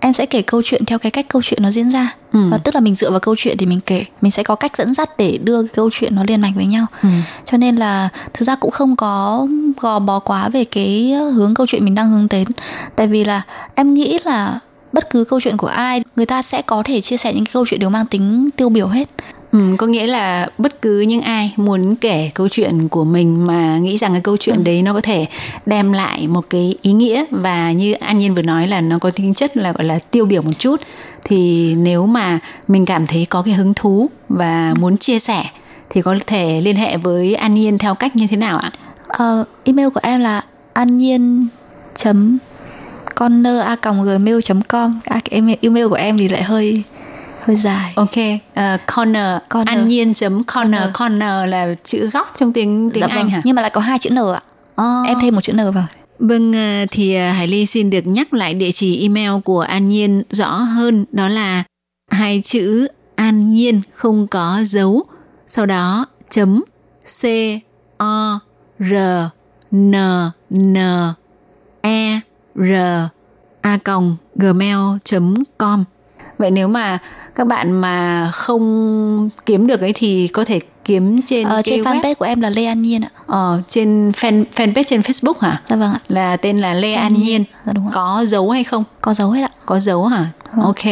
[0.00, 2.48] em sẽ kể câu chuyện theo cái cách câu chuyện nó diễn ra ừ.
[2.50, 4.76] và tức là mình dựa vào câu chuyện thì mình kể mình sẽ có cách
[4.76, 7.08] dẫn dắt để đưa cái câu chuyện nó liên mạch với nhau ừ.
[7.44, 9.46] cho nên là thực ra cũng không có
[9.80, 12.48] gò bó quá về cái hướng câu chuyện mình đang hướng đến
[12.96, 13.42] tại vì là
[13.74, 14.60] em nghĩ là
[14.92, 17.52] bất cứ câu chuyện của ai người ta sẽ có thể chia sẻ những cái
[17.52, 19.08] câu chuyện đều mang tính tiêu biểu hết
[19.52, 23.78] Ừ, có nghĩa là bất cứ những ai muốn kể câu chuyện của mình mà
[23.78, 24.62] nghĩ rằng cái câu chuyện ừ.
[24.62, 25.26] đấy nó có thể
[25.66, 29.10] đem lại một cái ý nghĩa và như An Nhiên vừa nói là nó có
[29.10, 30.80] tính chất là gọi là tiêu biểu một chút
[31.24, 32.38] thì nếu mà
[32.68, 35.44] mình cảm thấy có cái hứng thú và muốn chia sẻ
[35.90, 38.72] thì có thể liên hệ với An Nhiên theo cách như thế nào ạ?
[39.22, 40.42] Uh, email của em là
[40.78, 41.46] an nhiên
[41.94, 42.38] chấm
[43.14, 44.38] conner a gmail
[44.68, 46.82] com à, cái email của em thì lại hơi
[47.44, 49.68] hơi dài ok uh, corner, corner.
[49.68, 50.80] an nhiên chấm corner.
[50.80, 53.30] corner corner là chữ góc trong tiếng tiếng dạ anh vâng.
[53.30, 54.42] hả nhưng mà lại có hai chữ n ạ
[54.82, 55.06] oh.
[55.08, 55.86] em thêm một chữ n vào
[56.18, 59.88] Vâng, ờ, thì ờ, Hải Ly xin được nhắc lại địa chỉ email của An
[59.88, 61.64] Nhiên rõ hơn đó là
[62.10, 65.04] hai chữ An Nhiên không có dấu,
[65.46, 66.62] sau đó chấm
[67.22, 67.24] C
[67.96, 68.40] O
[68.78, 68.94] R
[69.74, 69.94] N
[70.50, 70.76] N
[71.82, 72.20] E
[72.54, 72.72] R
[73.62, 73.78] a
[74.34, 75.84] gmail.com
[76.38, 76.98] Vậy nếu mà
[77.34, 82.00] các bạn mà không kiếm được ấy thì có thể kiếm trên ờ, trên fanpage
[82.00, 82.14] web.
[82.14, 83.08] của em là Lê An Nhiên ạ.
[83.26, 85.62] Ờ, trên fan fanpage trên Facebook hả?
[85.68, 86.00] Dạ vâng ạ.
[86.08, 87.24] Là tên là Lê An, An Nhiên.
[87.24, 87.44] Nhiên.
[87.66, 87.90] Dạ đúng ạ.
[87.94, 88.84] Có dấu hay không?
[89.00, 89.50] Có dấu hết ạ.
[89.66, 90.26] Có dấu hả?
[90.52, 90.64] Vâng.
[90.64, 90.84] Ok.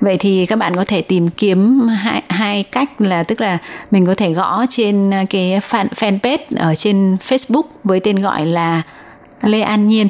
[0.00, 3.58] vậy thì các bạn có thể tìm kiếm hai hai cách là tức là
[3.90, 8.82] mình có thể gõ trên cái fan fanpage ở trên Facebook với tên gọi là
[9.42, 10.08] Lê An Nhiên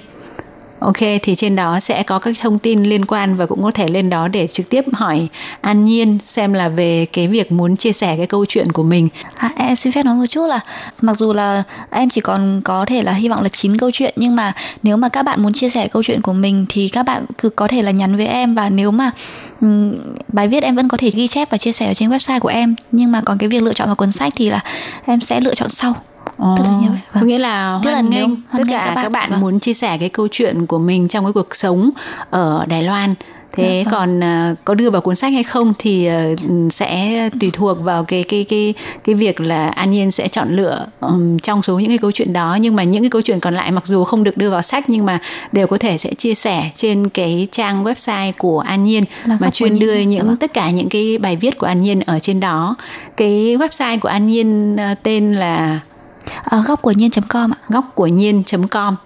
[0.79, 3.89] Ok thì trên đó sẽ có các thông tin liên quan và cũng có thể
[3.89, 5.29] lên đó để trực tiếp hỏi
[5.61, 9.09] An Nhiên xem là về cái việc muốn chia sẻ cái câu chuyện của mình.
[9.37, 10.61] À, em xin phép nói một chút là
[11.01, 14.15] mặc dù là em chỉ còn có thể là hy vọng là 9 câu chuyện
[14.17, 14.53] nhưng mà
[14.83, 17.49] nếu mà các bạn muốn chia sẻ câu chuyện của mình thì các bạn cứ
[17.49, 19.11] có thể là nhắn với em và nếu mà
[19.61, 19.95] um,
[20.29, 22.49] bài viết em vẫn có thể ghi chép và chia sẻ ở trên website của
[22.49, 24.61] em nhưng mà còn cái việc lựa chọn vào cuốn sách thì là
[25.07, 25.95] em sẽ lựa chọn sau.
[26.39, 26.99] Ồ, như vậy.
[27.13, 27.21] Vâng.
[27.21, 29.03] Có nghĩa là Tức là hoan nghênh tất cả các bạn.
[29.05, 29.41] các bạn Vâng.
[29.41, 31.91] muốn chia sẻ cái câu chuyện của mình trong cái cuộc sống
[32.31, 33.15] ở Đài Loan.
[33.53, 34.01] Thế Dạ, vâng.
[34.01, 36.27] còn à, có đưa vào cuốn sách hay không thì à,
[36.73, 38.75] sẽ tùy thuộc vào cái cái cái
[39.05, 40.87] cái việc là An Nhiên sẽ chọn lựa
[41.43, 43.71] trong số những cái câu chuyện đó nhưng mà những cái câu chuyện còn lại
[43.71, 45.19] mặc dù không được đưa vào sách nhưng mà
[45.53, 49.51] đều có thể sẽ chia sẻ trên cái trang website của An Nhiên Là mà
[49.51, 49.95] chuyên Nhiên đưa.
[49.95, 50.37] Dạ những vâng.
[50.37, 52.77] tất cả những cái bài viết của An Nhiên ở trên đó.
[53.17, 55.81] Cái website của An Nhiên à, tên là
[56.45, 57.59] À, góc của nhiên.com ạ.
[57.69, 58.97] góc của nhiên.com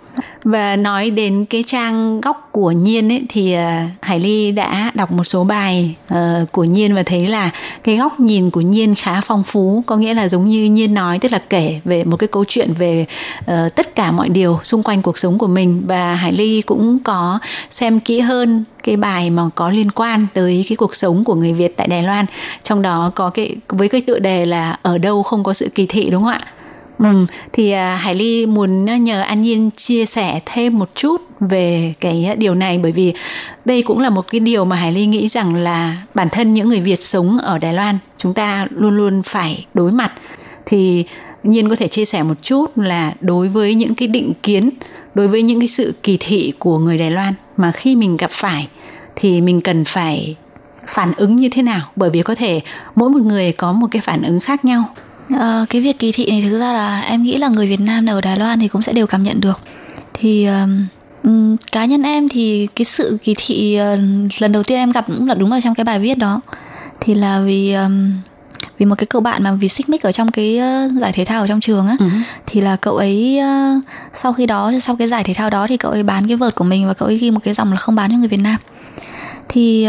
[0.45, 5.13] và nói đến cái trang góc của nhiên ấy thì ờ, Hải Ly đã đọc
[5.13, 7.51] một số bài uh, của nhiên và thấy là
[7.85, 9.83] cái góc nhìn của nhiên khá phong phú.
[9.87, 12.73] Có nghĩa là giống như nhiên nói tức là kể về một cái câu chuyện
[12.73, 13.07] về
[13.41, 15.83] uh, tất cả mọi điều xung quanh cuộc sống của mình.
[15.87, 17.39] Và Hải Ly cũng có
[17.71, 21.53] xem kỹ hơn cái bài mà có liên quan tới cái cuộc sống của người
[21.53, 22.27] Việt tại Đài Loan.
[22.63, 25.87] Trong đó có cái với cái tựa đề là ở đâu không có sự kỳ
[25.87, 26.41] thị đúng không ạ?
[27.01, 31.21] Ừ, thì à, Hải Ly muốn à, nhờ An Nhiên chia sẻ thêm một chút
[31.41, 33.13] về cái điều này bởi vì
[33.65, 36.69] đây cũng là một cái điều mà Hải Ly nghĩ rằng là bản thân những
[36.69, 40.13] người Việt sống ở Đài Loan chúng ta luôn luôn phải đối mặt.
[40.67, 41.05] Thì
[41.43, 44.71] Nhiên có thể chia sẻ một chút là đối với những cái định kiến
[45.15, 48.31] đối với những cái sự kỳ thị của người Đài Loan mà khi mình gặp
[48.31, 48.69] phải
[49.17, 50.37] thì mình cần phải
[50.87, 51.81] phản ứng như thế nào?
[51.97, 52.61] Bởi vì có thể
[52.95, 54.85] mỗi một người có một cái phản ứng khác nhau.
[55.39, 58.07] Ờ, cái việc kỳ thị này thực ra là em nghĩ là người Việt Nam
[58.07, 59.61] ở Đài Loan thì cũng sẽ đều cảm nhận được.
[60.15, 60.49] Thì
[61.23, 63.97] ừm, cá nhân em thì cái sự kỳ thị ờ,
[64.39, 66.41] lần đầu tiên em gặp cũng là đúng là trong cái bài viết đó.
[67.01, 68.13] Thì là vì ừm,
[68.79, 71.25] vì một cái cậu bạn mà vì xích mích ở trong cái ờ, giải thể
[71.25, 72.07] thao ở trong trường á Ừ.
[72.47, 73.41] thì là cậu ấy
[74.13, 76.55] sau khi đó sau cái giải thể thao đó thì cậu ấy bán cái vợt
[76.55, 78.37] của mình và cậu ấy ghi một cái dòng là không bán cho người Việt
[78.37, 78.57] Nam
[79.49, 79.87] thì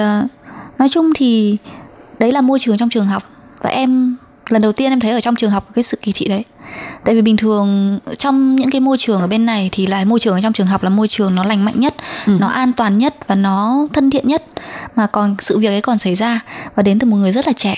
[0.79, 1.57] nói chung thì
[2.19, 3.23] đấy là môi trường trong trường học
[3.61, 4.15] và em
[4.51, 6.43] lần đầu tiên em thấy ở trong trường học có cái sự kỳ thị đấy.
[7.05, 10.19] Tại vì bình thường trong những cái môi trường ở bên này thì là môi
[10.19, 11.95] trường ở trong trường học là môi trường nó lành mạnh nhất
[12.25, 12.37] Ừ.
[12.39, 14.43] nó an toàn nhất và nó thân thiện nhất.
[14.95, 16.39] Mà còn sự việc ấy còn xảy ra
[16.75, 17.75] và đến từ một người rất là trẻ.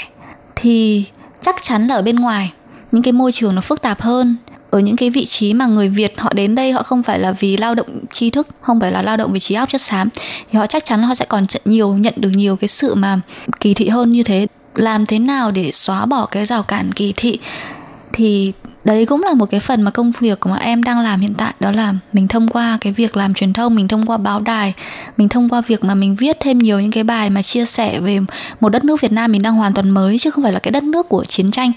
[0.55, 1.05] Thì
[1.39, 2.53] chắc chắn là ở bên ngoài
[2.91, 4.35] những cái môi trường nó phức tạp hơn.
[4.69, 7.31] Ở những cái vị trí mà người Việt họ đến đây họ không phải là
[7.31, 10.09] vì lao động tri thức không phải là lao động vì trí óc chất xám
[10.51, 13.19] thì họ chắc chắn họ sẽ còn nhiều nhận được nhiều cái sự mà
[13.59, 17.13] kỳ thị hơn như thế làm thế nào để xóa bỏ cái rào cản kỳ
[17.17, 17.39] thị?
[18.13, 18.53] Thì
[18.83, 21.53] đấy cũng là một cái phần mà công việc mà em đang làm hiện tại
[21.59, 24.73] đó là mình thông qua cái việc làm truyền thông mình thông qua báo đài
[25.17, 27.99] mình thông qua việc mà mình viết thêm nhiều những cái bài mà chia sẻ
[27.99, 28.19] về
[28.59, 30.71] một đất nước Việt Nam mình đang hoàn toàn mới chứ không phải là cái
[30.71, 31.71] đất nước của chiến tranh.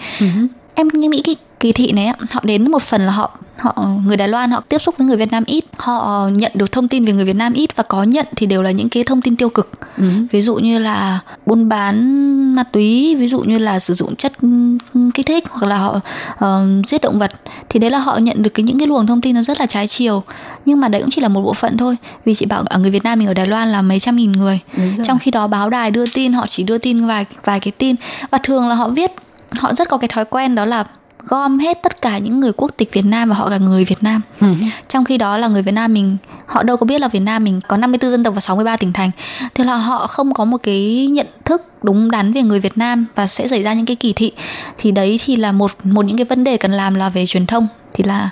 [0.74, 1.36] Em nghĩ cái
[1.66, 4.78] kỳ thị này họ đến một phần là họ họ người Đài Loan họ tiếp
[4.78, 7.52] xúc với người Việt Nam ít họ nhận được thông tin về người Việt Nam
[7.52, 9.70] ít và có nhận thì đều là những cái thông tin tiêu cực.
[10.30, 11.96] Ví dụ như là buôn bán
[12.54, 14.32] ma túy ví dụ như là sử dụng chất
[15.14, 16.00] kích thích hoặc là họ
[16.38, 17.32] ờ, giết động vật
[17.68, 19.66] thì đấy là họ nhận được cái những cái luồng thông tin nó rất là
[19.66, 20.22] trái chiều.
[20.64, 22.90] Nhưng mà đấy cũng chỉ là một bộ phận thôi vì chị bảo ở người
[22.90, 24.60] Việt Nam mình ở Đài Loan là mấy trăm nghìn người.
[25.04, 27.96] Trong khi đó báo đài đưa tin họ chỉ đưa tin vài vài cái tin.
[28.30, 29.10] Và thường là họ viết
[29.58, 30.84] họ rất có cái thói quen đó là
[31.28, 34.02] gom hết tất cả những người quốc tịch Việt Nam và họ là người Việt
[34.02, 34.20] Nam.
[34.40, 34.46] Ừ.
[34.88, 36.16] Trong khi đó là người Việt Nam mình
[36.46, 38.92] họ đâu có biết là Việt Nam mình có 54 dân tộc và 63 tỉnh
[38.92, 39.10] thành.
[39.54, 43.06] Thế là họ không có một cái nhận thức đúng đắn về người Việt Nam
[43.14, 44.32] và sẽ xảy ra những cái kỳ thị.
[44.78, 47.46] Thì đấy thì là một một những cái vấn đề cần làm là về truyền
[47.46, 48.30] thông thì là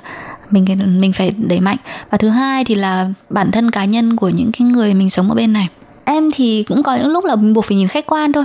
[0.51, 1.77] mình mình phải đẩy mạnh
[2.11, 5.29] và thứ hai thì là bản thân cá nhân của những cái người mình sống
[5.29, 5.69] ở bên này
[6.05, 8.45] em thì cũng có những lúc là mình buộc phải nhìn khách quan thôi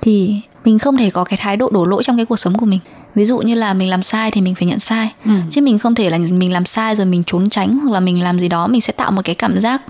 [0.00, 2.66] thì mình không thể có cái thái độ đổ lỗi trong cái cuộc sống của
[2.66, 2.80] mình
[3.16, 5.12] ví dụ như là mình làm sai thì mình phải nhận sai.
[5.24, 5.30] Ừ.
[5.50, 8.22] chứ mình không thể là mình làm sai rồi mình trốn tránh hoặc là mình
[8.22, 9.82] làm gì đó mình sẽ tạo một cái cảm giác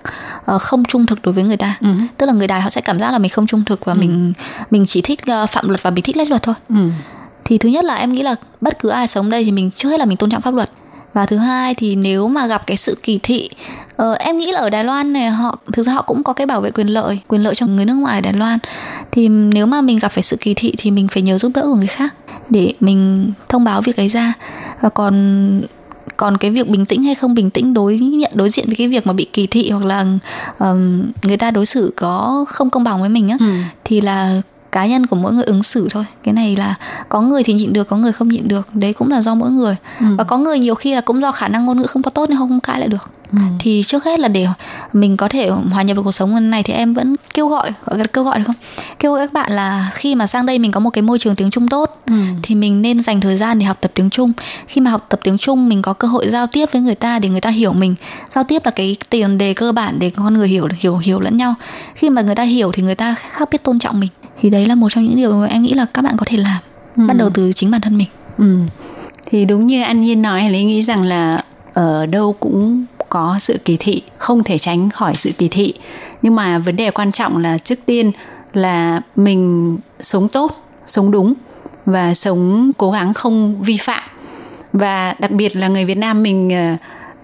[0.44, 1.76] ờ, không trung thực đối với người ta.
[1.80, 1.88] Ừ.
[2.18, 4.32] tức là người đài họ sẽ cảm giác là mình không trung thực và mình
[4.70, 6.54] mình chỉ thích ờ, phạm luật và mình thích lách luật thôi.
[6.68, 6.90] Ừ.
[7.44, 9.88] thì thứ nhất là em nghĩ là bất cứ ai sống đây thì mình trước
[9.88, 10.70] hết là mình tôn trọng pháp luật.
[11.12, 13.50] Và thứ hai thì nếu mà gặp cái sự kỳ thị
[13.96, 16.46] ờ, em nghĩ là ở Đài Loan này họ thực ra họ cũng có cái
[16.46, 18.58] bảo vệ quyền lợi quyền lợi cho người nước ngoài ở Đài Loan.
[19.12, 21.62] Thì nếu mà mình gặp phải sự kỳ thị thì mình phải nhờ giúp đỡ
[21.62, 22.14] của người khác
[22.50, 24.32] để mình thông báo việc ấy ra.
[24.80, 25.60] Và còn
[26.16, 28.88] còn cái việc bình tĩnh hay không bình tĩnh đối nhận đối diện với cái
[28.88, 30.04] việc mà bị kỳ thị hoặc là
[30.58, 33.52] um, người ta đối xử có không công bằng với mình á ừ.
[33.84, 34.42] thì là
[34.72, 36.04] cá nhân của mỗi người ứng xử thôi.
[36.22, 36.74] Cái này là
[37.08, 38.68] có người thì nhịn được có người không nhịn được.
[38.74, 39.76] Đấy cũng là do mỗi người.
[40.00, 40.06] Ừ.
[40.18, 42.30] và có người nhiều khi là cũng do khả năng ngôn ngữ không có tốt
[42.30, 43.38] nên không, không cãi lại được ừ.
[43.58, 44.46] thì trước hết là để
[44.92, 47.98] mình có thể hòa nhập vào cuộc sống này thì em vẫn kêu gọi gọi
[47.98, 48.56] là kêu gọi được không
[48.98, 51.36] kêu gọi các bạn là khi mà sang đây mình có một cái môi trường
[51.36, 52.14] tiếng trung tốt ừ.
[52.42, 54.32] thì mình nên dành thời gian để học tập tiếng trung
[54.66, 57.18] khi mà học tập tiếng trung mình có cơ hội giao tiếp với người ta
[57.18, 57.94] để người ta hiểu mình
[58.28, 61.36] giao tiếp là cái tiền đề cơ bản để con người hiểu hiểu hiểu lẫn
[61.36, 61.54] nhau
[61.94, 64.10] khi mà người ta hiểu thì người ta khác biết tôn trọng mình
[64.40, 66.36] thì đấy là một trong những điều mà em nghĩ là các bạn có thể
[66.36, 66.62] làm
[66.96, 67.06] ừ.
[67.08, 68.08] bắt đầu từ chính bản thân mình
[68.38, 68.58] ừ.
[69.26, 73.58] thì đúng như anh nhiên nói lý nghĩ rằng là ở đâu cũng có sự
[73.64, 75.74] kỳ thị, không thể tránh khỏi sự kỳ thị.
[76.22, 78.12] Nhưng mà vấn đề quan trọng là trước tiên
[78.52, 80.52] là mình sống tốt,
[80.86, 81.34] sống đúng
[81.86, 84.02] và sống cố gắng không vi phạm.
[84.72, 86.76] Và đặc biệt là người Việt Nam mình ờ,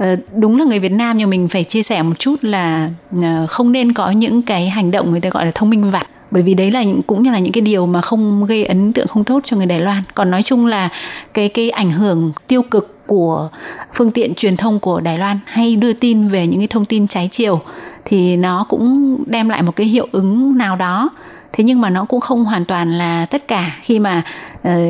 [0.06, 2.90] ờ, đúng là người Việt Nam, nhưng mình phải chia sẻ một chút là
[3.22, 6.06] ờ, không nên có những cái hành động người ta gọi là thông minh vặt
[6.32, 8.92] bởi vì đấy là những, cũng như là những cái điều mà không gây ấn
[8.92, 10.02] tượng, không tốt cho người Đài Loan.
[10.14, 10.88] Còn nói chung là
[11.34, 13.48] cái cái ảnh hưởng tiêu cực của
[13.94, 17.06] phương tiện truyền thông của Đài Loan hay đưa tin về những cái thông tin
[17.06, 17.60] trái chiều
[18.04, 21.10] thì nó cũng đem lại một cái hiệu ứng nào đó.
[21.52, 23.76] Thế nhưng mà nó cũng không hoàn toàn là tất cả.
[23.82, 24.22] Khi mà
[24.62, 24.80] ờ,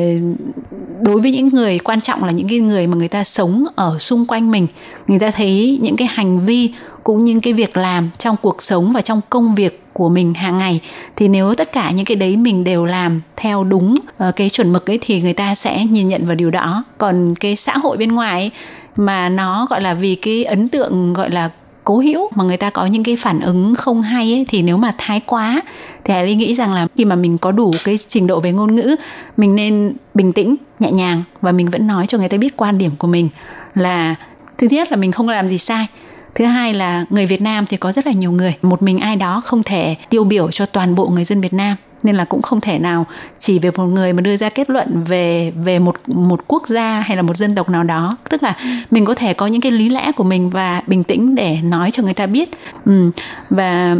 [1.01, 3.99] đối với những người, quan trọng là những cái người mà người ta sống ở
[3.99, 4.67] xung quanh mình,
[5.07, 6.73] người ta thấy những cái hành vi
[7.03, 10.57] cũng như cái việc làm trong cuộc sống và trong công việc của mình hàng
[10.57, 10.81] ngày
[11.15, 14.73] thì nếu tất cả những cái đấy mình đều làm theo đúng ờ, cái chuẩn
[14.73, 16.83] mực ấy thì người ta sẽ nhìn nhận vào điều đó.
[16.97, 18.51] Còn cái xã hội bên ngoài ấy,
[18.95, 21.49] mà nó gọi là vì cái ấn tượng gọi là
[21.83, 24.77] cố hữu mà người ta có những cái phản ứng không hay ấy, thì nếu
[24.77, 25.61] mà thái quá
[26.03, 28.51] thì Hải Ly nghĩ rằng là khi mà mình có đủ cái trình độ về
[28.51, 28.95] ngôn ngữ
[29.37, 32.77] mình nên bình tĩnh nhẹ nhàng và mình vẫn nói cho người ta biết quan
[32.77, 33.29] điểm của mình
[33.75, 34.15] là
[34.57, 35.87] thứ nhất là mình không làm gì sai
[36.35, 38.55] thứ hai là người Việt Nam thì có rất là nhiều người.
[38.61, 41.75] Một mình ai đó không thể tiêu biểu cho toàn bộ người dân Việt Nam.
[42.03, 43.05] Nên là cũng không thể nào
[43.39, 46.99] chỉ về một người mà đưa ra kết luận về về một một quốc gia
[46.99, 48.17] hay là một dân tộc nào đó.
[48.29, 48.55] Tức là
[48.91, 51.91] mình có thể có những cái lý lẽ của mình và bình tĩnh để nói
[51.91, 52.49] cho người ta biết.
[52.85, 53.11] Ừ.
[53.49, 53.95] và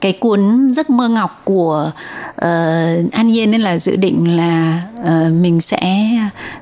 [0.00, 1.92] cái cuốn giấc mơ ngọc của
[2.36, 6.10] uh, An Nhiên nên là dự định là uh, mình sẽ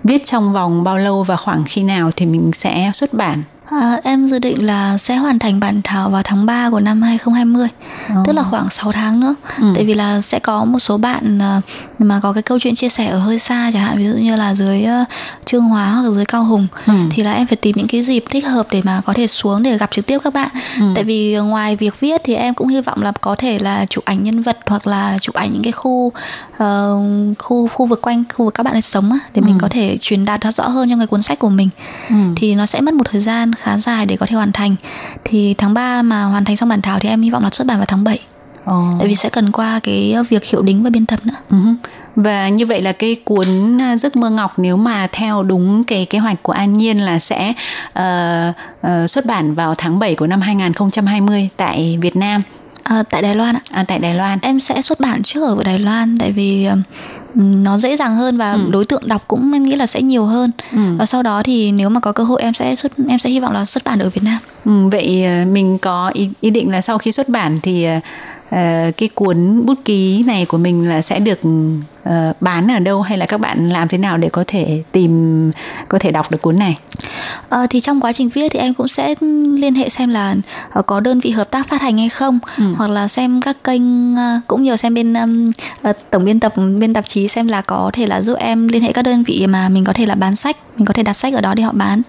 [0.04, 3.42] viết trong vòng bao lâu và khoảng khi nào thì mình sẽ xuất bản.
[3.70, 7.02] À, em dự định là sẽ hoàn thành bản thảo vào tháng 3 của năm
[7.02, 7.68] 2020
[8.12, 8.26] oh.
[8.26, 9.72] Tức là khoảng 6 tháng nữa ừ.
[9.74, 11.64] Tại vì là sẽ có một số bạn uh,
[11.98, 14.36] mà có cái câu chuyện chia sẻ ở hơi xa Chẳng hạn ví dụ như
[14.36, 15.08] là dưới uh,
[15.44, 16.92] Trương Hóa hoặc dưới Cao Hùng ừ.
[17.10, 19.62] Thì là em phải tìm những cái dịp thích hợp để mà có thể xuống
[19.62, 20.48] để gặp trực tiếp các bạn
[20.80, 20.92] ừ.
[20.94, 24.04] Tại vì ngoài việc viết thì em cũng hy vọng là có thể là chụp
[24.04, 26.12] ảnh nhân vật Hoặc là chụp ảnh những cái khu uh,
[27.38, 29.46] khu khu vực quanh khu vực các bạn ấy sống á, Để ừ.
[29.46, 31.68] mình có thể truyền đạt nó rõ hơn cho cái cuốn sách của mình
[32.08, 32.14] ừ.
[32.36, 34.76] Thì nó sẽ mất một thời gian khá dài để có thể hoàn thành
[35.24, 37.66] thì tháng 3 mà hoàn thành xong bản thảo thì em hy vọng là xuất
[37.66, 38.18] bản vào tháng 7
[38.70, 38.74] oh.
[38.98, 41.74] tại vì sẽ cần qua cái việc hiệu đính và biên tập nữa uh-huh.
[42.16, 46.06] Và như vậy là cái cuốn à, Giấc mơ ngọc nếu mà theo đúng cái
[46.10, 47.52] kế hoạch của An Nhiên là sẽ
[47.98, 48.54] uh,
[48.86, 52.40] uh, xuất bản vào tháng 7 của năm 2020 tại Việt Nam.
[52.90, 53.60] À, tại Đài Loan ạ.
[53.70, 54.38] À, tại Đài Loan.
[54.42, 56.68] Em sẽ xuất bản trước ở Đài Loan tại vì
[57.34, 58.60] nó dễ dàng hơn và ừ.
[58.70, 60.50] đối tượng đọc cũng em nghĩ là sẽ nhiều hơn.
[60.72, 60.78] Ừ.
[60.98, 63.40] Và sau đó thì nếu mà có cơ hội em sẽ xuất em sẽ hy
[63.40, 64.38] vọng là xuất bản ở Việt Nam.
[64.64, 67.86] Ừ, vậy ờ, mình có ý, ý định là sau khi xuất bản thì
[68.54, 73.02] uh, cái cuốn bút ký này của mình là sẽ được uh, bán ở đâu
[73.02, 75.50] hay là các bạn làm thế nào để có thể tìm
[75.88, 76.76] có thể đọc được cuốn này?
[77.54, 79.14] Uh, thì trong quá trình viết thì em cũng sẽ
[79.54, 80.34] liên hệ xem là
[80.78, 82.74] uh, có đơn vị hợp tác phát hành hay không, ừ.
[82.76, 85.50] hoặc là xem các kênh uh, cũng nhờ xem bên um,
[85.90, 88.82] uh, tổng biên tập bên tạp chí xem là có thể là giúp em liên
[88.82, 91.14] hệ các đơn vị mà mình có thể là bán sách, mình có thể đặt
[91.14, 92.02] sách ở đó để họ bán.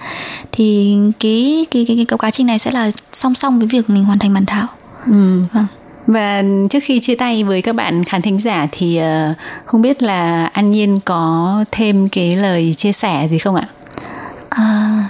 [0.51, 3.89] Thì cái cái cái, cái, cái quá trình này sẽ là song song với việc
[3.89, 4.67] mình hoàn thành bản thảo.
[5.05, 5.41] Ừ.
[5.53, 5.65] Vâng.
[6.07, 9.33] Và trước khi chia tay với các bạn khán thính giả thì ờ,
[9.65, 13.67] không biết là An Nhiên có thêm cái lời chia sẻ gì không ạ?
[14.49, 15.03] À,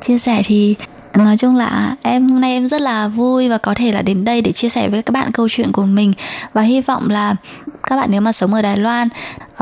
[0.00, 0.74] chia sẻ thì
[1.16, 4.24] nói chung là em hôm nay em rất là vui và có thể là đến
[4.24, 6.12] đây để chia sẻ với các bạn câu chuyện của mình.
[6.52, 7.36] Và hy vọng là
[7.82, 9.08] các bạn nếu mà sống ở Đài Loan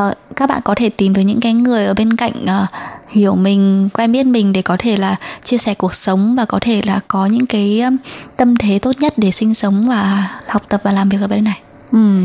[0.03, 2.69] uh, các bạn có thể tìm được những cái người ở bên cạnh uh,
[3.09, 6.59] hiểu mình quen biết mình để có thể là chia sẻ cuộc sống và có
[6.61, 7.97] thể là có những cái um,
[8.37, 11.45] tâm thế tốt nhất để sinh sống và học tập và làm việc ở bên
[11.45, 11.61] này.
[11.93, 12.21] Ừ.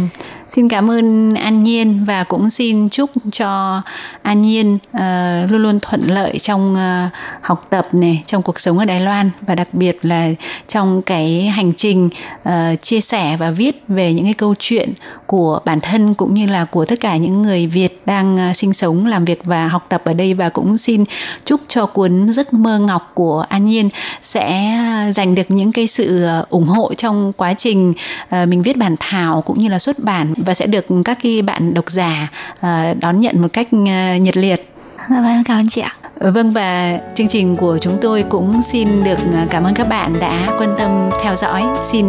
[0.50, 3.82] Xin cảm ơn An Nhiên và cũng xin chúc cho
[4.22, 8.78] An Nhiên uh, luôn luôn thuận lợi trong uh, học tập này, trong cuộc sống
[8.78, 10.30] ở Đài Loan và đặc biệt là
[10.68, 12.10] trong cái hành trình
[12.50, 14.94] uh, chia sẻ và viết về những cái câu chuyện
[15.26, 18.74] của bản thân cũng như là của tất cả những người Việt đang uh, sinh
[18.74, 20.34] sống, làm việc và học tập ở đây.
[20.34, 21.04] Và cũng xin
[21.46, 23.90] chúc cho cuốn Giấc mơ ngọc của An Nhiên
[24.22, 24.78] sẽ
[25.16, 27.94] giành được những cái sự ủng hộ trong quá trình
[28.24, 31.42] uh, mình viết bản thảo cũng như là xuất bản và sẽ được các cái
[31.42, 34.70] bạn độc giả uh, đón nhận một cách uh, nhiệt liệt.
[35.10, 35.92] Dạ vâng, cảm ơn chị ạ.
[36.20, 39.20] Vâng và chương trình của chúng tôi cũng xin được
[39.50, 41.64] cảm ơn các bạn đã quan tâm theo dõi.
[41.84, 42.08] Xin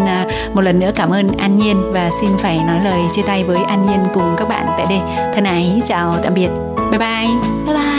[0.55, 3.59] một lần nữa cảm ơn An Nhiên và xin phải nói lời chia tay với
[3.69, 5.01] An Nhiên cùng các bạn tại đây.
[5.35, 6.49] Thân ái chào tạm biệt.
[6.91, 7.29] Bye bye.
[7.67, 7.98] Bye bye.